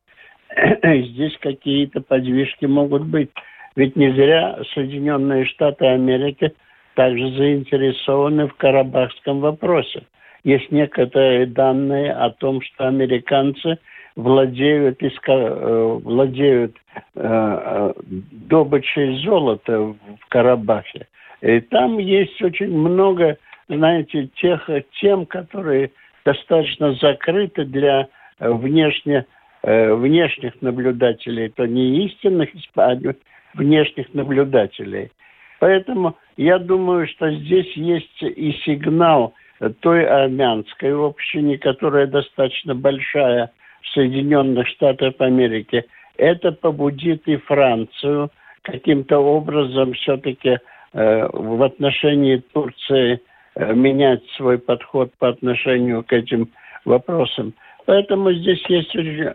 Здесь 0.83 1.37
какие-то 1.41 2.01
подвижки 2.01 2.67
могут 2.67 3.05
быть. 3.05 3.31
Ведь 3.75 3.97
не 3.97 4.11
зря 4.13 4.59
Соединенные 4.75 5.45
Штаты 5.45 5.87
Америки 5.87 6.53
также 6.95 7.31
заинтересованы 7.33 8.49
в 8.49 8.55
Карабахском 8.55 9.41
вопросе. 9.41 10.03
Есть 10.45 10.71
некоторые 10.71 11.47
данные 11.47 12.13
о 12.13 12.31
том, 12.31 12.61
что 12.63 12.89
американцы– 12.89 13.79
владеют, 14.17 15.03
иска, 15.03 15.33
э, 15.33 15.99
владеют 16.03 16.77
э, 16.95 17.21
э, 17.23 17.93
добычей 18.49 19.23
золота 19.23 19.79
в 19.79 20.29
Карабахе. 20.29 21.07
И 21.43 21.61
там 21.61 21.99
есть 21.99 22.41
очень 22.43 22.77
много, 22.77 23.37
знаете, 23.69 24.29
тех 24.41 24.69
тем, 25.01 25.27
которые 25.27 25.93
достаточно 26.27 26.93
закрыты 26.95 27.65
для 27.65 28.09
внешне, 28.39 29.25
внешних 29.63 30.61
наблюдателей, 30.61 31.49
то 31.49 31.67
не 31.67 32.05
истинных, 32.07 32.51
а 32.77 32.95
внешних 33.55 34.13
наблюдателей. 34.13 35.11
Поэтому 35.59 36.17
я 36.37 36.59
думаю, 36.59 37.09
что 37.09 37.31
здесь 37.31 37.73
есть 37.77 38.23
и 38.23 38.53
сигнал 38.67 39.33
той 39.81 40.05
армянской 40.05 40.95
общине, 40.95 41.57
которая 41.57 42.07
достаточно 42.07 42.75
большая– 42.75 43.51
Соединенных 43.97 44.69
Штатов 44.69 45.15
Америки. 45.21 45.85
Это 46.17 46.53
побудит 46.53 47.27
и 47.27 47.37
Францию 47.37 48.31
каким-то 48.63 49.19
образом 49.19 49.93
все-таки 49.95 50.59
э, 50.93 51.29
в 51.33 51.63
отношении 51.63 52.43
Турции 52.53 53.15
э, 53.15 53.19
менять 53.57 54.23
свой 54.37 54.59
подход 54.59 55.13
по 55.19 55.29
отношению 55.29 56.05
к 56.05 56.13
этим 56.13 56.51
вопросам. 56.85 57.55
Поэтому 57.87 58.33
здесь 58.33 58.63
есть 58.69 58.95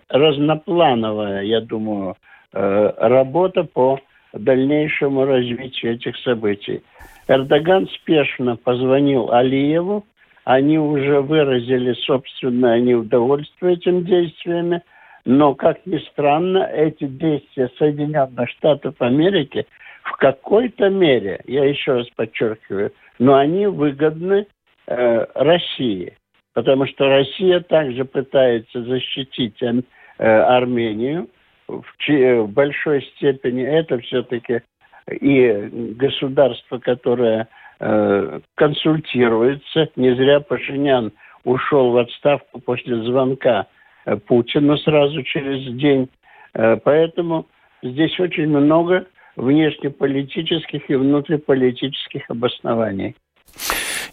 разноплановая, 0.10 1.44
я 1.44 1.62
думаю, 1.62 2.16
э, 2.54 2.94
работа 2.98 3.64
по 3.64 4.00
дальнейшему 4.34 5.26
развитию 5.26 5.94
этих 5.94 6.18
событий. 6.18 6.82
Эрдоган 7.28 7.88
спешно 7.88 8.58
позвонил 8.58 9.32
Алиеву, 9.32 10.06
они 10.44 10.78
уже 10.78 11.22
выразили 11.22 11.94
собственное 11.94 12.80
неудовольствие 12.80 13.74
этим 13.74 14.04
действиями, 14.04 14.82
но, 15.24 15.54
как 15.54 15.86
ни 15.86 16.00
странно, 16.12 16.64
эти 16.74 17.06
действия 17.06 17.70
Соединенных 17.78 18.50
Штатов 18.50 18.96
Америки 19.00 19.66
в 20.04 20.18
какой-то 20.18 20.90
мере, 20.90 21.42
я 21.46 21.64
еще 21.66 21.98
раз 21.98 22.08
подчеркиваю, 22.16 22.92
но 23.22 23.36
они 23.36 23.68
выгодны 23.68 24.48
э, 24.88 25.26
России, 25.36 26.18
потому 26.54 26.86
что 26.88 27.08
Россия 27.08 27.62
также 27.62 28.04
пытается 28.04 28.84
защитить 28.84 29.62
э, 29.62 29.82
Армению 30.18 31.30
в, 31.68 31.84
в 32.08 32.48
большой 32.48 33.04
степени. 33.16 33.64
Это 33.64 34.00
все-таки 34.00 34.62
и 35.10 35.70
государство, 35.98 36.80
которое 36.80 37.48
Э, 37.84 38.42
консультируется. 38.54 39.90
Не 39.96 40.14
зря 40.14 40.40
Пашинян 40.40 41.12
ушел 41.44 41.90
в 41.90 41.98
отставку 41.98 42.60
после 42.60 43.02
звонка 43.02 43.66
э, 44.06 44.18
Путину 44.18 44.78
сразу 44.78 45.24
через 45.24 45.66
день. 45.78 46.08
Э, 46.54 46.78
поэтому 46.78 47.48
здесь 47.82 48.20
очень 48.20 48.50
много 48.50 49.08
внешнеполитических 49.36 50.90
и 50.90 50.96
внутриполитических 50.96 52.30
обоснований. 52.30 53.16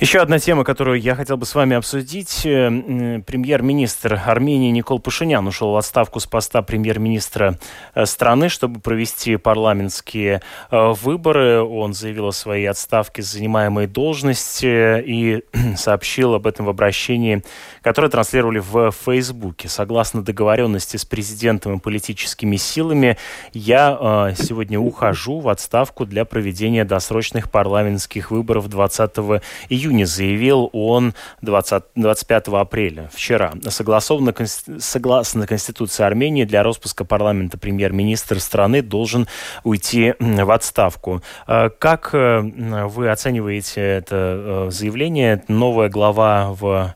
Еще 0.00 0.20
одна 0.20 0.38
тема, 0.38 0.62
которую 0.62 1.00
я 1.00 1.16
хотел 1.16 1.37
бы 1.37 1.44
с 1.44 1.56
вами 1.56 1.74
обсудить. 1.74 2.46
Э, 2.46 3.20
премьер-министр 3.26 4.22
Армении 4.24 4.70
Никол 4.70 5.00
Пашинян 5.00 5.44
ушел 5.44 5.72
в 5.72 5.76
отставку 5.76 6.20
с 6.20 6.26
поста 6.26 6.62
премьер-министра 6.62 7.58
э, 7.96 8.06
страны, 8.06 8.48
чтобы 8.48 8.78
провести 8.78 9.37
парламентские 9.37 10.40
э, 10.70 10.92
выборы. 11.02 11.62
Он 11.62 11.94
заявил 11.94 12.28
о 12.28 12.32
своей 12.32 12.66
отставке 12.66 13.22
с 13.22 13.32
занимаемой 13.32 13.88
должности 13.88 15.02
и 15.02 15.42
сообщил 15.76 16.34
об 16.34 16.46
этом 16.46 16.66
в 16.66 16.68
обращении, 16.68 17.42
которое 17.82 18.08
транслировали 18.08 18.61
в 18.61 18.92
Фейсбуке. 19.04 19.68
Согласно 19.68 20.22
договоренности 20.22 20.96
с 20.96 21.04
президентом 21.04 21.74
и 21.74 21.80
политическими 21.80 22.54
силами, 22.54 23.16
я 23.52 24.32
сегодня 24.38 24.78
ухожу 24.78 25.40
в 25.40 25.48
отставку 25.48 26.06
для 26.06 26.24
проведения 26.24 26.84
досрочных 26.84 27.50
парламентских 27.50 28.30
выборов 28.30 28.68
20 28.68 29.42
июня 29.88 30.05
заявил 30.07 30.70
он 30.72 31.14
20, 31.42 31.85
25 31.96 32.48
апреля, 32.48 33.09
вчера. 33.12 33.53
Согласованно, 33.62 34.35
согласно 34.79 35.46
Конституции 35.46 36.05
Армении, 36.05 36.44
для 36.44 36.62
распуска 36.62 37.05
парламента 37.05 37.59
премьер-министр 37.59 38.40
страны 38.40 38.83
должен 38.83 39.27
уйти 39.64 40.14
в 40.18 40.51
отставку. 40.51 41.20
Э, 41.46 41.70
как 41.79 42.11
э, 42.12 42.40
вы 42.87 43.11
оцениваете 43.11 43.81
это 43.81 44.68
заявление? 44.70 45.42
Новая 45.48 45.88
глава 45.88 46.53
в 46.53 46.94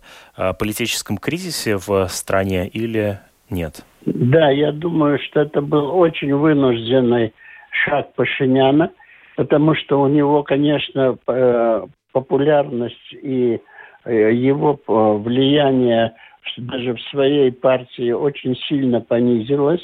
политическом 0.58 1.18
кризисе 1.18 1.76
в 1.76 2.08
стране 2.08 2.66
или 2.66 3.20
нет? 3.50 3.84
Да, 4.06 4.50
я 4.50 4.72
думаю, 4.72 5.18
что 5.18 5.40
это 5.40 5.60
был 5.60 5.94
очень 5.96 6.34
вынужденный 6.34 7.32
шаг 7.84 8.14
Пашиняна, 8.14 8.90
потому 9.36 9.74
что 9.74 10.00
у 10.00 10.08
него, 10.08 10.42
конечно, 10.42 11.16
э, 11.28 11.86
популярность 12.12 13.12
и 13.12 13.60
э, 14.04 14.32
его 14.32 14.78
э, 14.86 15.18
влияние 15.18 16.14
даже 16.56 16.94
в 16.94 17.00
своей 17.10 17.52
партии 17.52 18.10
очень 18.10 18.56
сильно 18.68 19.00
понизилось, 19.00 19.82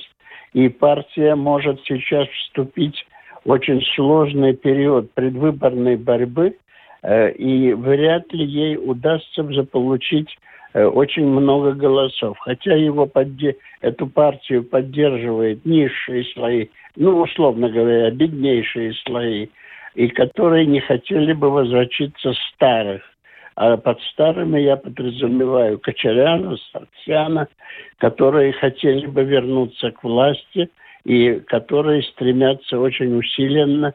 и 0.53 0.69
партия 0.69 1.35
может 1.35 1.81
сейчас 1.87 2.29
вступить 2.29 3.07
в 3.45 3.51
очень 3.51 3.83
сложный 3.95 4.55
период 4.55 5.13
предвыборной 5.13 5.97
борьбы, 5.97 6.57
и 7.09 7.75
вряд 7.79 8.33
ли 8.33 8.45
ей 8.45 8.77
удастся 8.77 9.45
заполучить 9.45 10.37
очень 10.75 11.27
много 11.27 11.73
голосов. 11.73 12.37
Хотя 12.41 12.75
его 12.75 13.07
подде... 13.07 13.55
эту 13.81 14.09
партию 14.09 14.65
поддерживает 14.65 15.65
низшие 15.65 16.25
слои 16.35 16.67
ну, 16.99 17.21
условно 17.21 17.69
говоря, 17.71 18.11
беднейшие 18.11 18.93
слои, 19.07 19.49
и 19.95 20.09
которые 20.09 20.67
не 20.67 20.81
хотели 20.81 21.33
бы 21.33 21.51
возвращаться 21.51 22.33
старых. 22.53 23.03
А 23.57 23.77
под 23.77 24.01
старыми 24.03 24.61
я 24.61 24.77
подразумеваю 24.77 25.81
Кочаряна, 25.81 26.57
Сарксяна, 26.71 27.49
которые 27.99 28.53
хотели 28.53 29.07
бы 29.07 29.25
вернуться 29.25 29.91
к 29.91 30.05
власти 30.05 30.71
и 31.05 31.41
которые 31.41 32.03
стремятся 32.05 32.79
очень 32.79 33.19
усиленно 33.19 33.95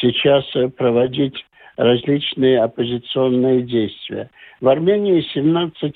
сейчас 0.00 0.44
проводить 0.76 1.44
различные 1.76 2.60
оппозиционные 2.62 3.62
действия. 3.62 4.30
В 4.60 4.68
Армении 4.68 5.22
17, 5.34 5.94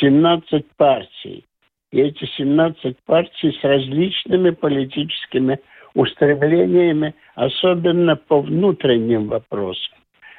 17 0.00 0.66
партий. 0.76 1.44
И 1.92 2.00
эти 2.00 2.24
17 2.24 2.96
партий 3.04 3.52
с 3.60 3.62
различными 3.62 4.50
политическими 4.50 5.60
устремлениями, 5.94 7.14
особенно 7.34 8.16
по 8.16 8.40
внутренним 8.40 9.28
вопросам. 9.28 9.94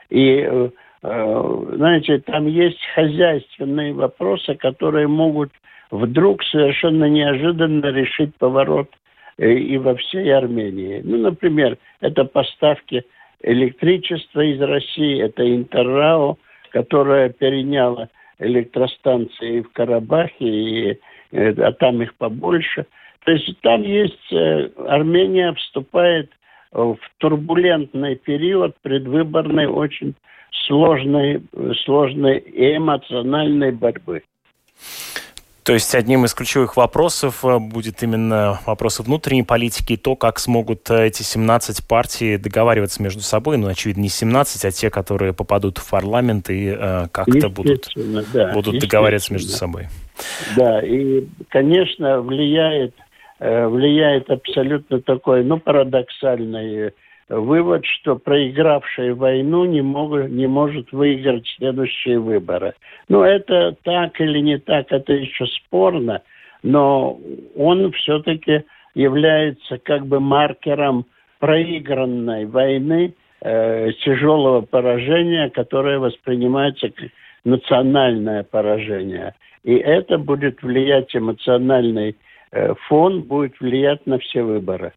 И, 0.09 0.45
э, 0.47 0.69
э, 1.03 1.63
знаете, 1.73 2.19
там 2.19 2.47
есть 2.47 2.79
хозяйственные 2.95 3.93
вопросы, 3.93 4.55
которые 4.55 5.07
могут 5.07 5.51
вдруг 5.89 6.43
совершенно 6.43 7.05
неожиданно 7.05 7.87
решить 7.87 8.35
поворот 8.37 8.89
э, 9.37 9.51
и 9.51 9.77
во 9.77 9.95
всей 9.95 10.33
Армении. 10.33 11.01
Ну, 11.03 11.17
например, 11.17 11.77
это 11.99 12.25
поставки 12.25 13.03
электричества 13.43 14.41
из 14.41 14.61
России, 14.61 15.21
это 15.21 15.43
Интеррао, 15.43 16.37
которая 16.69 17.29
переняла 17.29 18.09
электростанции 18.39 19.61
в 19.61 19.71
Карабахе, 19.71 20.45
и, 20.45 20.99
а 21.31 21.71
там 21.73 22.01
их 22.01 22.15
побольше– 22.15 22.85
то 23.25 23.31
есть 23.31 23.59
там 23.61 23.83
есть, 23.83 24.31
э, 24.31 24.69
Армения 24.87 25.53
вступает 25.53 26.31
в 26.71 26.97
турбулентный 27.17 28.15
период 28.15 28.75
предвыборной, 28.81 29.67
очень 29.67 30.15
сложной, 30.67 31.43
сложной 31.83 32.37
и 32.37 32.77
эмоциональной 32.77 33.71
борьбы. 33.71 34.23
То 35.63 35.73
есть 35.73 35.93
одним 35.93 36.25
из 36.25 36.33
ключевых 36.33 36.75
вопросов 36.75 37.45
э, 37.45 37.59
будет 37.59 38.01
именно 38.01 38.59
вопрос 38.65 38.99
внутренней 38.99 39.43
политики, 39.43 39.95
то, 39.95 40.15
как 40.15 40.39
смогут 40.39 40.89
э, 40.89 41.05
эти 41.05 41.21
17 41.21 41.87
партий 41.87 42.37
договариваться 42.37 43.03
между 43.03 43.21
собой. 43.21 43.57
Ну, 43.57 43.67
очевидно, 43.67 44.01
не 44.01 44.09
17, 44.09 44.65
а 44.65 44.71
те, 44.71 44.89
которые 44.89 45.33
попадут 45.33 45.77
в 45.77 45.87
парламент 45.87 46.49
и 46.49 46.75
э, 46.75 47.07
как-то 47.11 47.49
будут, 47.49 47.89
да, 48.33 48.51
будут 48.53 48.79
договариваться 48.79 49.33
между 49.33 49.51
собой. 49.51 49.87
Да, 50.57 50.81
и, 50.81 51.27
конечно, 51.49 52.21
влияет 52.21 52.95
влияет 53.41 54.29
абсолютно 54.29 55.01
такой, 55.01 55.43
ну, 55.43 55.59
парадоксальный 55.59 56.91
вывод, 57.27 57.85
что 57.85 58.15
проигравший 58.17 59.13
войну 59.13 59.65
не, 59.65 59.81
могут, 59.81 60.29
не 60.29 60.47
может 60.47 60.91
выиграть 60.91 61.47
следующие 61.57 62.19
выборы. 62.19 62.73
Ну, 63.07 63.23
это 63.23 63.75
так 63.83 64.19
или 64.19 64.39
не 64.39 64.57
так, 64.57 64.91
это 64.91 65.13
еще 65.13 65.47
спорно, 65.47 66.21
но 66.61 67.19
он 67.55 67.91
все-таки 67.93 68.63
является 68.93 69.77
как 69.79 70.05
бы 70.05 70.19
маркером 70.19 71.05
проигранной 71.39 72.45
войны, 72.45 73.15
э, 73.41 73.91
тяжелого 74.03 74.61
поражения, 74.61 75.49
которое 75.49 75.97
воспринимается 75.97 76.89
как 76.89 77.09
национальное 77.43 78.43
поражение. 78.43 79.33
И 79.63 79.73
это 79.75 80.17
будет 80.17 80.61
влиять 80.61 81.15
эмоциональной 81.15 82.11
Э, 82.11 82.30
фон 82.87 83.23
будет 83.23 83.59
влиять 83.59 84.05
на 84.05 84.19
все 84.19 84.43
выборы. 84.43 84.93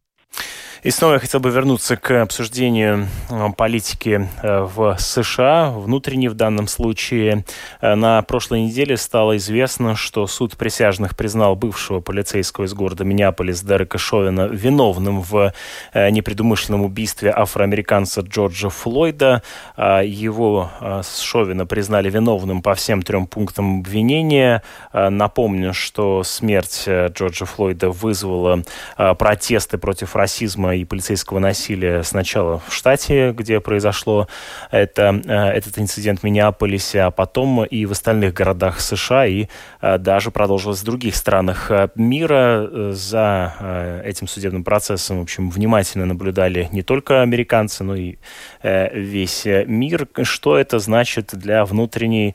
И 0.85 0.91
снова 0.91 1.15
я 1.15 1.19
хотел 1.19 1.41
бы 1.41 1.49
вернуться 1.49 1.97
к 1.97 2.21
обсуждению 2.21 3.09
э, 3.31 3.49
политики 3.57 4.29
э, 4.43 4.61
в 4.61 4.97
США, 4.99 5.71
внутренней 5.71 6.29
в 6.29 6.35
данном 6.35 6.69
случае. 6.69 7.47
Э, 7.81 7.95
на 7.95 8.21
прошлой 8.21 8.65
неделе 8.65 8.99
стало 8.99 9.39
известно, 9.39 9.97
что 9.97 10.27
суд 10.27 10.59
присяжных 10.59 11.17
признал 11.17 11.57
бывшего 11.57 12.01
полицейского 12.01 12.67
из 12.67 12.75
города 12.75 13.03
Миннеаполис 13.03 13.63
Дерека 13.63 13.97
Шовина 13.97 14.43
виновным 14.43 15.23
в 15.23 15.55
непредумышленном 15.95 16.83
убийстве 16.83 17.33
афроамериканца 17.35 18.21
Джорджа 18.21 18.69
Флойда. 18.69 19.43
Его 19.79 20.71
Шовина 21.03 21.65
признали 21.65 22.11
виновным 22.11 22.61
по 22.61 22.75
всем 22.75 23.01
трем 23.01 23.27
пунктам 23.27 23.79
обвинения. 23.79 24.63
Напомню, 24.93 25.73
что 25.73 26.23
смерть 26.25 26.85
Джорджа 26.87 27.47
Флойда 27.47 27.89
вызвала 27.89 28.63
протесты 28.97 29.79
против 29.79 30.15
расизма 30.15 30.74
и 30.75 30.85
полицейского 30.85 31.39
насилия 31.39 32.03
сначала 32.03 32.61
в 32.67 32.73
штате, 32.73 33.33
где 33.33 33.61
произошло 33.61 34.29
это, 34.71 35.21
э, 35.25 35.33
этот 35.51 35.79
инцидент 35.79 36.21
в 36.21 36.23
Миннеаполисе, 36.25 37.03
а 37.03 37.11
потом 37.11 37.65
и 37.65 37.87
в 37.87 37.93
остальных 37.93 38.35
городах 38.35 38.81
США, 38.81 39.27
и 39.27 39.47
э, 39.81 39.99
даже 39.99 40.31
продолжилось 40.31 40.81
в 40.81 40.85
других 40.85 41.17
странах 41.17 41.71
э, 41.71 41.89
мира. 41.95 42.69
За 42.93 44.03
этим 44.05 44.27
судебным 44.27 44.65
процессом, 44.65 45.19
в 45.19 45.23
общем, 45.23 45.51
внимательно 45.51 46.07
наблюдали 46.07 46.69
не 46.73 46.83
только 46.83 47.23
американцы, 47.23 47.85
но 47.85 47.95
и 47.95 48.17
весь 48.63 49.45
мир. 49.45 50.09
Что 50.23 50.57
это 50.57 50.79
значит 50.79 51.31
для 51.33 51.65
внутренней 51.65 52.35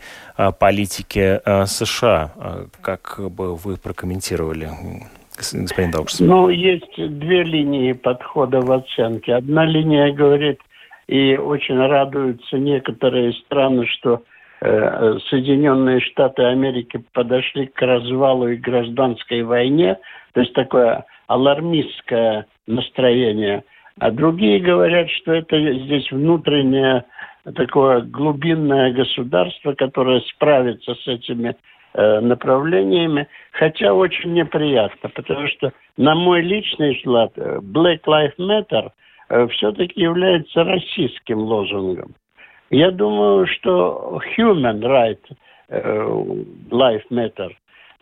политики 0.60 1.41
США? 1.65 2.32
Как 2.82 3.19
бы 3.19 3.56
вы 3.56 3.78
прокомментировали? 3.78 4.69
Господин 5.39 5.91
Даукс? 5.91 6.19
Ну, 6.19 6.49
есть 6.49 6.95
две 6.97 7.43
линии 7.43 7.93
подхода 7.93 8.62
в 8.62 8.71
оценке. 8.71 9.36
Одна 9.36 9.65
линия 9.65 10.12
говорит, 10.12 10.60
и 11.08 11.38
очень 11.38 11.78
радуются 11.78 12.58
некоторые 12.58 13.34
страны, 13.34 13.88
что 13.88 14.23
э, 14.62 15.17
Соединенные 15.30 16.02
Штаты 16.02 16.43
Америки 16.43 17.04
подошли 17.13 17.67
к 17.67 17.82
развалу 17.82 18.47
и 18.49 18.58
гражданской 18.58 19.41
войне, 19.43 19.97
то 20.34 20.41
есть 20.41 20.54
такое 20.54 21.06
алармистское 21.28 22.45
настроение. 22.67 23.63
А 23.99 24.12
другие 24.12 24.60
говорят, 24.60 25.10
что 25.10 25.34
это 25.34 25.60
здесь 25.60 26.12
внутреннее 26.12 27.06
такое 27.56 28.02
глубинное 28.02 28.91
государство, 28.91 29.73
которое 29.73 30.21
справится 30.21 30.95
с 30.95 31.08
этими 31.08 31.56
направлениями, 31.93 33.28
хотя 33.52 33.93
очень 33.93 34.34
неприятно, 34.34 35.10
потому 35.10 35.47
что, 35.47 35.73
на 35.97 36.13
мой 36.15 36.41
личный 36.41 36.95
взгляд, 36.95 37.32
э, 37.36 37.60
Black 37.62 38.02
Lives 38.06 38.38
Matter 38.38 38.91
э, 39.30 39.47
все-таки 39.47 39.99
является 39.99 40.63
российским 40.63 41.39
лозунгом. 41.39 42.13
Я 42.69 42.91
думаю, 42.91 43.47
что 43.47 44.21
human 44.38 44.82
right, 44.82 45.19
life 46.69 47.04
matter. 47.12 47.49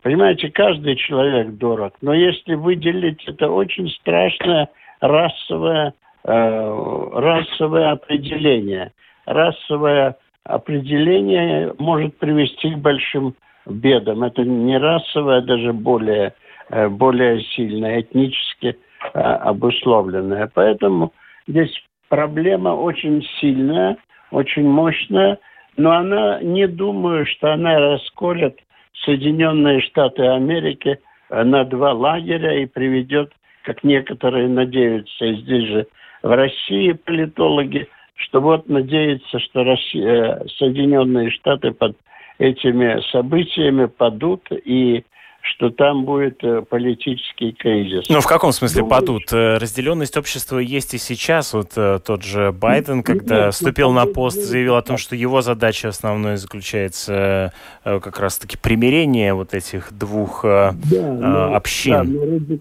Понимаете, 0.03 0.49
каждый 0.49 0.95
человек 0.95 1.51
дорог, 1.57 1.93
но 2.01 2.13
если 2.13 2.55
выделить 2.55 3.23
это 3.27 3.49
очень 3.49 3.89
страшное 3.89 4.69
расовое, 4.99 5.93
расовое 6.23 7.91
определение. 7.91 8.91
Расовое 9.25 10.17
определение 10.43 11.73
может 11.77 12.17
привести 12.17 12.71
к 12.71 12.77
большим 12.77 13.35
бедам. 13.69 14.23
Это 14.23 14.43
не 14.43 14.77
расовое, 14.77 15.39
а 15.39 15.41
даже 15.41 15.73
более, 15.73 16.33
э, 16.69 16.87
более 16.87 17.41
сильное, 17.41 18.01
этнически 18.01 18.77
э, 19.13 19.19
обусловленное. 19.19 20.49
Поэтому 20.53 21.13
здесь 21.47 21.71
проблема 22.09 22.69
очень 22.69 23.23
сильная, 23.39 23.97
очень 24.31 24.67
мощная, 24.67 25.39
но 25.77 25.91
она 25.91 26.41
не 26.41 26.67
думаю, 26.67 27.25
что 27.25 27.53
она 27.53 27.77
расколет 27.79 28.57
Соединенные 29.05 29.81
Штаты 29.81 30.23
Америки 30.23 30.99
на 31.29 31.63
два 31.65 31.93
лагеря 31.93 32.61
и 32.61 32.65
приведет, 32.65 33.31
как 33.63 33.83
некоторые 33.83 34.47
надеются, 34.47 35.25
и 35.25 35.35
здесь 35.35 35.67
же 35.67 35.87
в 36.23 36.35
России 36.35 36.93
политологи, 36.93 37.87
что 38.15 38.41
вот 38.41 38.67
надеются, 38.67 39.39
что 39.39 39.63
Россия, 39.63 40.41
Соединенные 40.57 41.29
Штаты 41.31 41.71
под 41.71 41.95
этими 42.37 43.01
событиями 43.11 43.85
падут 43.85 44.47
и 44.51 45.03
что 45.41 45.69
там 45.69 46.03
будет 46.03 46.43
э, 46.43 46.61
политический 46.61 47.53
кризис. 47.53 48.09
Ну, 48.09 48.19
в 48.19 48.27
каком 48.27 48.51
смысле 48.51 48.81
Думаю, 48.81 48.89
падут? 48.89 49.33
Э, 49.33 49.57
разделенность 49.57 50.17
общества 50.17 50.59
есть 50.59 50.93
и 50.93 50.97
сейчас. 50.97 51.53
Вот 51.53 51.71
э, 51.77 51.99
тот 52.05 52.23
же 52.23 52.51
Байден, 52.51 53.01
когда 53.01 53.45
Нет, 53.45 53.53
вступил 53.53 53.91
на 53.91 54.05
пост, 54.05 54.37
заявил 54.37 54.75
о 54.75 54.81
том, 54.81 54.97
что 54.97 55.15
его 55.15 55.41
задача 55.41 55.87
основной 55.87 56.37
заключается 56.37 57.53
как 57.83 58.19
раз-таки 58.19 58.57
примирение 58.57 59.33
вот 59.33 59.53
этих 59.53 59.93
двух 59.93 60.41
да, 60.43 60.73
ну, 60.91 61.55
общин. 61.55 61.93
Да, 61.93 62.03
ну, 62.03 62.59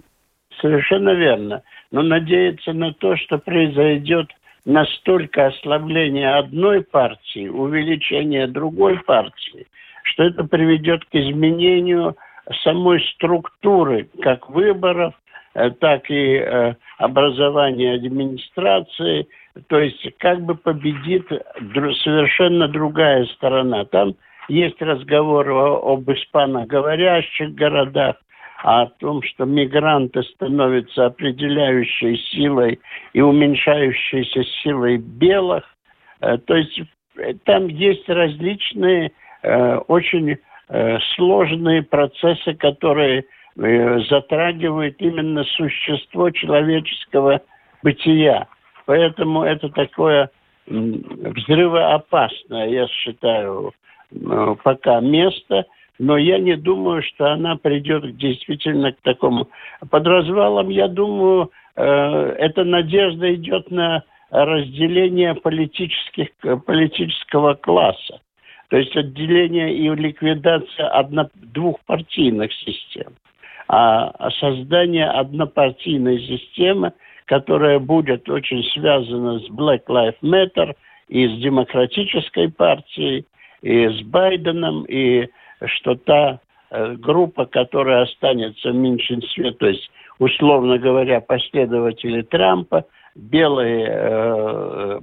совершенно 0.61 1.11
верно. 1.11 1.63
Но 1.91 2.03
надеяться 2.03 2.73
на 2.73 2.93
то, 2.93 3.17
что 3.17 3.39
произойдет 3.39 4.29
настолько 4.67 5.47
ослабление 5.47 6.35
одной 6.35 6.83
партии, 6.83 7.49
увеличение 7.49 8.47
другой 8.49 8.99
партии, 8.99 9.67
что 10.03 10.25
это 10.25 10.45
приведет 10.45 11.05
к 11.05 11.15
изменению 11.15 12.17
самой 12.63 13.01
структуры 13.15 14.09
как 14.23 14.51
выборов, 14.51 15.15
э, 15.55 15.71
так 15.71 16.11
и 16.11 16.35
э, 16.35 16.75
образования 16.99 17.95
администрации. 17.95 19.29
То 19.69 19.79
есть 19.79 20.05
как 20.19 20.43
бы 20.43 20.57
победит 20.57 21.27
совершенно 21.29 22.69
другая 22.69 23.25
сторона. 23.37 23.85
Там 23.87 24.17
есть 24.49 24.81
разговор 24.83 25.49
об 25.49 26.11
испаноговорящих 26.11 27.55
городах, 27.55 28.17
о 28.63 28.87
том, 28.87 29.23
что 29.23 29.45
мигранты 29.45 30.23
становятся 30.23 31.07
определяющей 31.07 32.17
силой 32.31 32.81
и 33.13 33.21
уменьшающейся 33.21 34.45
силой 34.63 34.99
белых. 34.99 35.65
Э, 36.21 36.39
то 36.39 36.57
есть 36.57 36.81
там 37.45 37.69
есть 37.69 38.09
различные 38.09 39.13
очень 39.87 40.39
Э, 40.69 40.99
сложные 41.15 41.83
процессы, 41.83 42.53
которые 42.55 43.25
э, 43.57 44.01
затрагивают 44.11 44.97
именно 44.99 45.45
существо 45.45 46.31
человеческого 46.31 47.41
бытия. 47.85 48.49
Поэтому 48.85 49.45
это 49.45 49.69
такое 49.69 50.29
взрывоопасное, 50.67 52.67
я 52.67 52.89
считаю, 52.89 53.75
э, 54.11 54.57
пока 54.65 55.01
место, 55.01 55.67
но 55.99 56.17
я 56.17 56.39
не 56.39 56.57
думаю, 56.57 57.03
что 57.03 57.33
она 57.33 57.57
придет 57.57 58.17
действительно 58.17 58.93
к 58.93 59.01
такому. 59.03 59.49
Под 59.91 60.07
развалом, 60.07 60.69
я 60.69 60.89
думаю, 60.89 61.51
эта 61.75 62.65
надежда 62.65 63.35
идет 63.35 63.71
на 63.71 64.03
разделение 64.31 65.35
политических, 65.35 66.29
политического 66.67 67.55
класса 67.55 68.21
то 68.69 68.77
есть 68.77 68.97
отделение 68.97 69.75
и 69.75 69.89
ликвидация 69.89 70.89
одно, 70.89 71.29
двухпартийных 71.35 72.53
систем, 72.53 73.15
а 73.69 74.31
создание 74.41 75.07
однопартийной 75.07 76.21
системы, 76.21 76.93
которая 77.27 77.79
будет 77.79 78.29
очень 78.29 78.65
связана 78.65 79.39
с 79.41 79.49
Black 79.51 79.85
Lives 79.89 80.17
Matter 80.23 80.75
и 81.09 81.29
с 81.29 81.41
демократической 81.41 82.51
партией, 82.51 83.25
и 83.63 83.89
с 83.89 84.03
Байденом, 84.03 84.85
и 84.85 85.29
что 85.65 85.95
та 85.95 86.41
э, 86.71 86.95
группа, 86.95 87.47
которая 87.47 88.03
останется 88.03 88.71
в 88.71 88.75
меньшинстве, 88.75 89.53
то 89.53 89.67
есть, 89.67 89.91
условно 90.19 90.79
говоря, 90.79 91.21
последователи 91.21 92.23
Трампа, 92.23 92.85
белые, 93.15 93.89
э, 93.91 95.01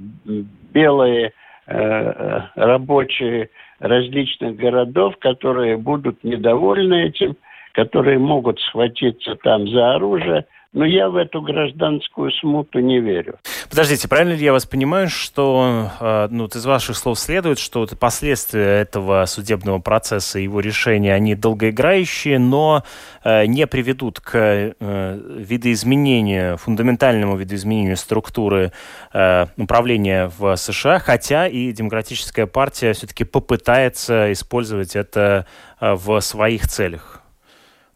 белые 0.74 1.34
Э, 1.66 2.42
рабочие 2.56 3.50
различных 3.80 4.58
городов, 4.58 5.16
которые 5.20 5.78
будут 5.78 6.22
недовольны 6.22 7.06
этим, 7.06 7.38
которые 7.72 8.20
могут 8.20 8.60
схватиться 8.60 9.36
там 9.36 9.70
за 9.70 9.96
оружие, 9.96 10.46
но 10.74 10.86
я 10.86 11.10
в 11.10 11.16
эту 11.16 11.42
гражданскую 11.42 12.32
смуту 12.32 12.80
не 12.80 13.00
верю. 13.00 13.40
Подождите, 13.70 14.08
правильно 14.08 14.34
ли 14.34 14.44
я 14.44 14.52
вас 14.52 14.66
понимаю, 14.66 15.08
что 15.08 15.90
э, 16.00 16.28
ну, 16.32 16.48
из 16.48 16.66
ваших 16.66 16.98
слов 16.98 17.20
следует, 17.20 17.60
что 17.60 17.88
последствия 18.00 18.82
этого 18.82 19.26
судебного 19.26 19.80
процесса 19.80 20.40
и 20.40 20.44
его 20.44 20.60
решения, 20.60 21.14
они 21.14 21.36
долгоиграющие, 21.36 22.40
но 22.40 22.84
э, 23.24 23.46
не 23.46 23.68
приведут 23.68 24.20
к 24.20 24.32
э, 24.36 25.20
видоизменению, 25.38 26.58
фундаментальному 26.58 27.38
видоизменению 27.38 27.98
структуры 27.98 28.72
управления 29.58 30.32
в 30.38 30.56
США, 30.56 31.00
хотя 31.00 31.48
и 31.48 31.72
Демократическая 31.72 32.48
партия 32.48 32.94
все-таки 32.94 33.24
попытается 33.24 34.32
использовать 34.32 34.96
это 34.96 35.46
в 35.80 36.20
своих 36.22 36.68
целях? 36.68 37.23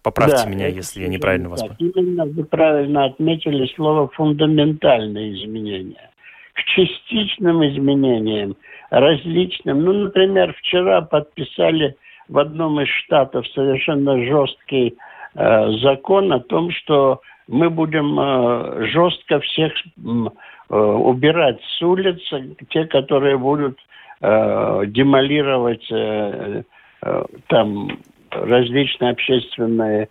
Поправьте 0.07 0.45
да, 0.45 0.49
меня, 0.49 0.67
если 0.67 1.01
я 1.01 1.09
неправильно 1.09 1.49
вас 1.49 1.61
понял. 1.61 1.75
Именно 1.79 2.25
вы 2.27 2.45
правильно 2.45 3.03
отметили 3.03 3.69
слово 3.75 4.07
«фундаментальные 4.07 5.33
изменения». 5.33 6.09
К 6.53 6.63
частичным 6.63 7.61
изменениям, 7.67 8.55
различным. 8.89 9.83
Ну, 9.83 9.91
например, 10.05 10.55
вчера 10.59 11.01
подписали 11.01 11.97
в 12.29 12.37
одном 12.37 12.79
из 12.79 12.87
штатов 12.87 13.45
совершенно 13.49 14.17
жесткий 14.23 14.95
э, 15.35 15.71
закон 15.83 16.31
о 16.31 16.39
том, 16.39 16.71
что 16.71 17.19
мы 17.49 17.69
будем 17.69 18.17
э, 18.17 18.87
жестко 18.87 19.41
всех 19.41 19.73
э, 19.75 20.73
убирать 20.73 21.59
с 21.77 21.81
улиц, 21.81 22.21
те, 22.69 22.85
которые 22.85 23.37
будут 23.37 23.77
э, 24.21 24.83
демолировать 24.87 25.85
э, 25.91 26.63
э, 27.01 27.25
там 27.47 27.99
различные 28.31 29.11
общественные 29.11 30.09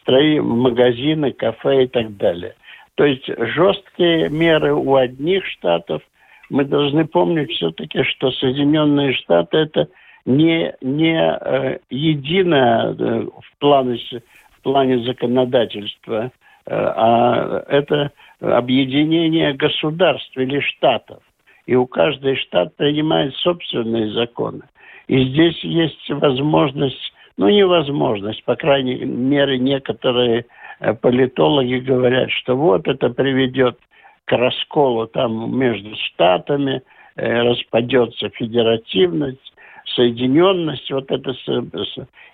строи, 0.00 0.38
магазины, 0.38 1.32
кафе 1.32 1.84
и 1.84 1.86
так 1.86 2.16
далее. 2.16 2.54
То 2.94 3.04
есть 3.04 3.26
жесткие 3.26 4.28
меры 4.28 4.74
у 4.74 4.96
одних 4.96 5.46
штатов. 5.46 6.02
Мы 6.50 6.64
должны 6.64 7.06
помнить 7.06 7.50
все-таки, 7.52 8.02
что 8.02 8.30
Соединенные 8.32 9.12
Штаты 9.12 9.58
это 9.58 9.88
не, 10.24 10.74
не 10.80 11.16
э, 11.16 11.78
единое 11.90 12.92
э, 12.92 13.26
в, 13.26 13.58
плане, 13.58 13.98
в 14.50 14.62
плане 14.62 14.98
законодательства, 15.04 16.24
э, 16.24 16.30
а 16.66 17.64
это 17.68 18.10
объединение 18.40 19.54
государств 19.54 20.36
или 20.36 20.60
штатов. 20.60 21.22
И 21.66 21.74
у 21.74 21.86
каждой 21.86 22.36
штат 22.36 22.76
принимает 22.76 23.34
собственные 23.36 24.12
законы. 24.12 24.62
И 25.06 25.22
здесь 25.24 25.62
есть 25.62 26.10
возможность 26.10 27.12
ну, 27.38 27.48
невозможность. 27.48 28.44
По 28.44 28.56
крайней 28.56 28.96
мере, 28.96 29.58
некоторые 29.58 30.44
э, 30.80 30.92
политологи 30.92 31.76
говорят, 31.76 32.30
что 32.32 32.56
вот 32.56 32.86
это 32.88 33.10
приведет 33.10 33.78
к 34.24 34.32
расколу 34.32 35.06
там 35.06 35.56
между 35.56 35.94
штатами, 35.96 36.82
э, 37.16 37.42
распадется 37.42 38.28
федеративность, 38.30 39.52
соединенность, 39.94 40.90
вот 40.90 41.10
это 41.10 41.32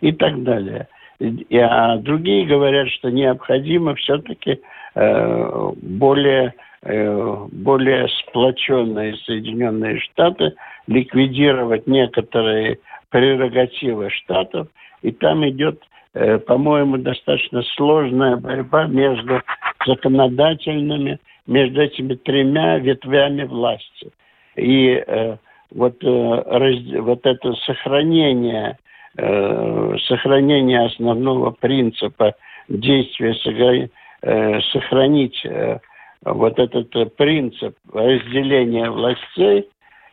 и 0.00 0.12
так 0.12 0.42
далее. 0.42 0.88
И, 1.20 1.58
а 1.58 1.98
другие 1.98 2.46
говорят, 2.46 2.88
что 2.88 3.10
необходимо 3.10 3.94
все-таки 3.96 4.60
э, 4.94 5.72
более, 5.82 6.54
э, 6.82 7.36
более 7.52 8.08
сплоченные 8.08 9.16
Соединенные 9.18 10.00
Штаты, 10.00 10.54
ликвидировать 10.86 11.86
некоторые 11.86 12.78
прерогативы 13.10 14.08
штатов– 14.08 14.68
и 15.04 15.12
там 15.12 15.46
идет, 15.46 15.82
э, 16.14 16.38
по-моему, 16.38 16.96
достаточно 16.96 17.62
сложная 17.76 18.36
борьба 18.36 18.86
между 18.86 19.42
законодательными, 19.86 21.18
между 21.46 21.82
этими 21.82 22.14
тремя 22.14 22.78
ветвями 22.78 23.44
власти. 23.44 24.10
И 24.56 25.04
э, 25.06 25.36
вот, 25.72 26.02
э, 26.02 26.42
раз, 26.46 26.76
вот 27.02 27.26
это 27.26 27.52
сохранение, 27.66 28.78
э, 29.18 29.96
сохранение 30.08 30.86
основного 30.86 31.50
принципа 31.50 32.34
действия, 32.68 33.90
э, 34.22 34.60
сохранить 34.72 35.44
э, 35.44 35.80
вот 36.24 36.58
этот 36.58 36.96
э, 36.96 37.04
принцип 37.06 37.76
разделения 37.92 38.88
властей 38.90 39.68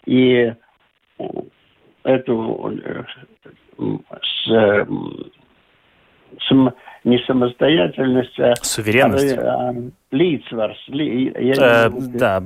и 0.05 0.53
эту 2.03 2.72
э, 2.84 3.03
с, 4.21 4.88
с 6.39 6.73
не 7.03 7.17
самостоятельность, 7.25 8.39
а 8.39 8.53
суверенность. 8.61 9.38
А, 9.38 9.73
лицварс. 10.11 10.77
Ли, 10.88 11.34
я 11.39 11.88
э, 11.88 11.89
да, 11.89 12.39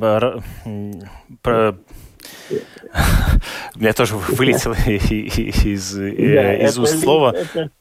про, 1.41 1.75
У 3.75 3.79
меня 3.79 3.93
тоже 3.93 4.15
вылетело 4.15 4.73
из 4.87 5.99
из 5.99 6.79
уст 6.79 6.99
слова. 7.01 7.33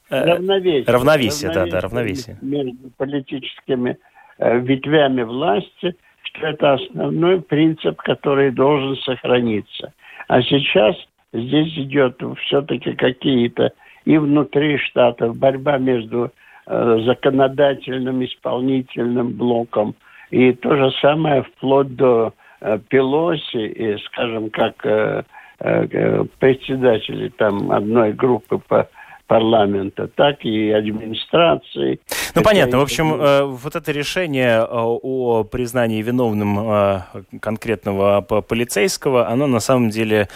Равновесие. 0.09 0.83
Равновесие, 0.85 1.51
да, 1.53 1.65
да, 1.65 1.79
равновесие. 1.79 2.37
Между 2.41 2.91
политическими 2.97 3.97
ветвями 4.37 5.23
власти, 5.23 5.95
что 6.23 6.47
это 6.47 6.73
основной 6.73 7.41
принцип, 7.41 7.97
который 8.01 8.51
должен 8.51 8.97
сохраниться. 8.97 9.93
А 10.27 10.41
сейчас 10.41 10.95
здесь 11.35 11.77
идет 11.77 12.21
все-таки 12.45 12.93
какие-то 12.93 13.71
и 14.05 14.17
внутри 14.17 14.77
штатов 14.77 15.37
борьба 15.37 15.77
между 15.77 16.31
э, 16.67 16.99
законодательным, 17.05 18.23
исполнительным 18.23 19.31
блоком. 19.33 19.95
И 20.31 20.53
то 20.53 20.75
же 20.75 20.91
самое 21.01 21.43
вплоть 21.43 21.95
до 21.95 22.33
э, 22.61 22.79
Пелоси, 22.89 23.67
и, 23.67 23.97
скажем, 24.05 24.49
как 24.49 24.85
э, 24.85 25.23
э, 25.59 26.23
председатели 26.39 27.29
там 27.29 27.71
одной 27.71 28.13
группы 28.13 28.59
по 28.59 28.87
парламента, 29.27 30.07
так 30.07 30.45
и 30.45 30.71
администрации. 30.71 31.99
Ну, 32.35 32.41
это 32.41 32.43
понятно. 32.43 32.77
В 32.77 32.81
общем, 32.81 33.13
э, 33.13 33.43
вот 33.43 33.75
это 33.75 33.91
решение 33.91 34.59
э, 34.59 34.65
о 34.69 35.43
признании 35.43 36.01
виновным 36.01 36.59
э, 36.59 36.99
конкретного 37.41 38.21
полицейского, 38.21 39.27
оно 39.27 39.47
на 39.47 39.59
самом 39.59 39.89
деле 39.89 40.27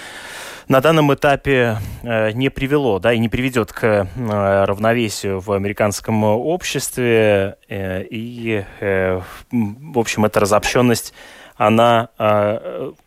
на 0.70 0.82
данном 0.82 1.12
этапе 1.12 1.78
э, 2.04 2.32
не 2.34 2.50
привело, 2.50 3.00
да, 3.00 3.12
и 3.12 3.18
не 3.18 3.28
приведет 3.28 3.74
к 3.74 3.84
э, 3.84 4.66
равновесию 4.66 5.40
в 5.40 5.52
американском 5.52 6.24
обществе. 6.24 7.56
Э, 7.68 8.04
и, 8.04 8.64
в 9.52 10.00
общем, 10.00 10.26
эта 10.26 10.40
разобщенность 10.40 11.14
она 11.58 12.08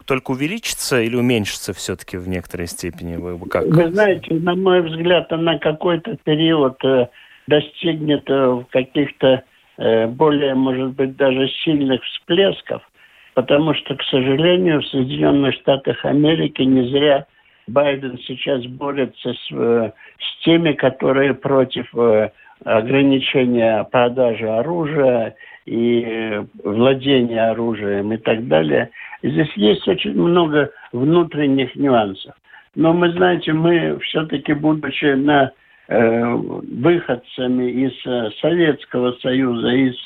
только 0.05 0.33
увеличится 0.33 1.01
или 1.01 1.17
уменьшится 1.17 1.73
все-таки 1.73 2.19
в 2.19 2.29
некоторой 2.29 2.67
степени? 2.67 3.17
Вы, 3.17 3.39
как? 3.49 3.65
Вы 3.65 3.91
знаете, 3.91 4.35
на 4.35 4.55
мой 4.55 4.83
взгляд, 4.83 5.33
она 5.33 5.59
какой-то 5.59 6.19
период 6.23 6.79
достигнет 7.47 8.29
каких-то 8.69 9.43
более, 9.79 10.55
может 10.55 10.91
быть, 10.91 11.17
даже 11.17 11.49
сильных 11.65 12.03
всплесков, 12.05 12.83
потому 13.33 13.73
что, 13.73 13.97
к 13.97 14.03
сожалению, 14.03 14.83
в 14.83 14.87
Соединенных 14.89 15.55
Штатах 15.55 16.05
Америки 16.05 16.61
не 16.61 16.91
зря 16.91 17.27
Байден 17.67 18.19
сейчас 18.27 18.65
борется 18.67 19.33
с, 19.33 19.53
э, 19.53 19.93
с 20.19 20.45
теми, 20.45 20.73
которые 20.73 21.35
против 21.35 21.87
э, 21.97 22.31
ограничения 22.65 23.85
продажи 23.85 24.49
оружия 24.49 25.35
и 25.67 26.05
э, 26.05 26.45
владения 26.65 27.51
оружием 27.51 28.13
и 28.13 28.17
так 28.17 28.47
далее. 28.49 28.91
Здесь 29.23 29.53
есть 29.55 29.87
очень 29.87 30.15
много 30.15 30.71
внутренних 30.93 31.75
нюансов. 31.77 32.35
Но 32.75 32.93
мы, 32.93 33.13
знаете, 33.13 33.53
мы 33.53 33.99
все-таки, 34.01 34.55
будучи 34.55 35.15
на, 35.15 35.53
э, 35.89 36.35
выходцами 36.35 37.71
из 37.71 38.39
Советского 38.41 39.13
Союза, 39.23 39.69
из, 39.69 39.97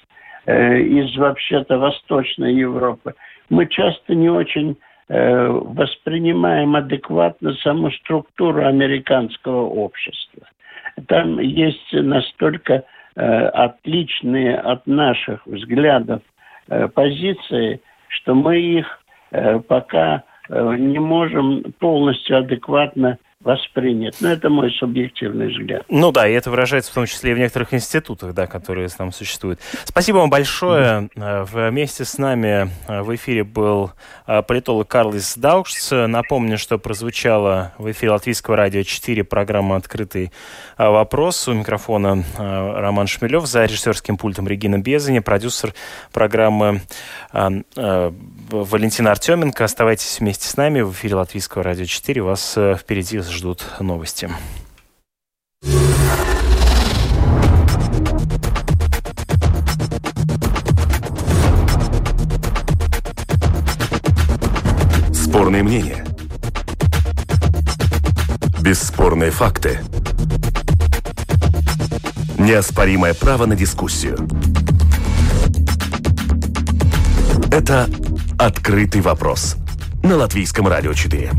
э, 0.47 0.81
из 0.81 1.17
вообще-то 1.17 1.79
Восточной 1.79 2.55
Европы, 2.55 3.15
мы 3.49 3.67
часто 3.67 4.15
не 4.15 4.29
очень 4.29 4.77
воспринимаем 5.09 6.75
адекватно 6.75 7.55
саму 7.55 7.91
структуру 7.93 8.67
американского 8.67 9.67
общества. 9.67 10.43
Там 11.07 11.39
есть 11.39 11.93
настолько 11.93 12.83
э, 13.15 13.21
отличные 13.23 14.57
от 14.57 14.87
наших 14.87 15.47
взглядов 15.47 16.23
э, 16.69 16.89
позиции, 16.89 17.81
что 18.09 18.35
мы 18.35 18.59
их 18.59 19.01
пока 19.69 20.23
не 20.49 21.01
можем 21.01 21.65
полностью 21.81 22.39
адекватно 22.39 23.19
воспринят. 23.47 24.17
Но 24.21 24.33
это 24.33 24.51
мой 24.51 24.73
субъективный 24.73 25.49
взгляд. 25.49 25.85
Ну 25.89 26.11
да, 26.11 26.27
и 26.29 26.33
это 26.33 26.51
выражается 26.51 26.91
в 26.91 26.95
том 26.95 27.07
числе 27.07 27.31
и 27.31 27.35
в 27.35 27.39
некоторых 27.39 27.73
институтах, 27.73 28.35
да, 28.35 28.49
которые 28.49 28.89
там 28.89 29.13
существуют. 29.13 29.61
Спасибо 29.85 30.17
вам 30.17 30.31
большое. 30.31 31.09
Mm-hmm. 31.15 31.71
Вместе 31.71 32.05
с 32.05 32.19
нами 32.19 32.69
э, 32.89 33.03
в 33.03 33.15
эфире 33.15 33.45
был 33.45 33.93
э, 34.27 34.43
политолог 34.43 34.89
Карлис 34.89 35.37
Даукс. 35.37 35.93
Напомню, 35.93 36.59
что 36.59 36.79
прозвучала 36.79 37.73
в 37.79 37.89
эфире 37.93 38.13
Латвийского 38.13 38.57
радио 38.57 38.83
4 38.83 39.23
программа 39.23 39.77
«Открытый 39.77 40.33
вопрос». 40.77 41.47
У 41.47 41.53
микрофона 41.53 42.25
Роман 42.37 43.07
Шмелев, 43.07 43.47
за 43.47 43.65
режиссерским 43.65 44.17
пультом 44.17 44.49
Регина 44.49 44.79
Безани, 44.79 45.21
продюсер 45.21 45.73
программы 46.13 46.81
Валентина 47.33 49.13
Артеменко. 49.13 49.65
Оставайтесь 49.65 50.19
вместе 50.19 50.49
с 50.49 50.57
нами 50.57 50.81
в 50.81 50.93
эфире 50.93 51.15
Латвийского 51.15 51.63
радио 51.63 51.85
4. 51.85 52.23
Вас 52.23 52.59
впереди 52.79 53.19
ждут 53.37 53.67
новости. 53.81 54.31
Спорные 65.13 65.63
мнения. 65.63 66.05
Бесспорные 68.63 69.31
факты. 69.31 69.81
Неоспоримое 72.39 73.13
право 73.13 73.45
на 73.45 73.55
дискуссию. 73.55 74.17
Это 77.51 77.89
«Открытый 78.39 79.03
вопрос» 79.03 79.57
на 80.03 80.17
Латвийском 80.17 80.67
радио 80.69 80.95
4. 80.95 81.33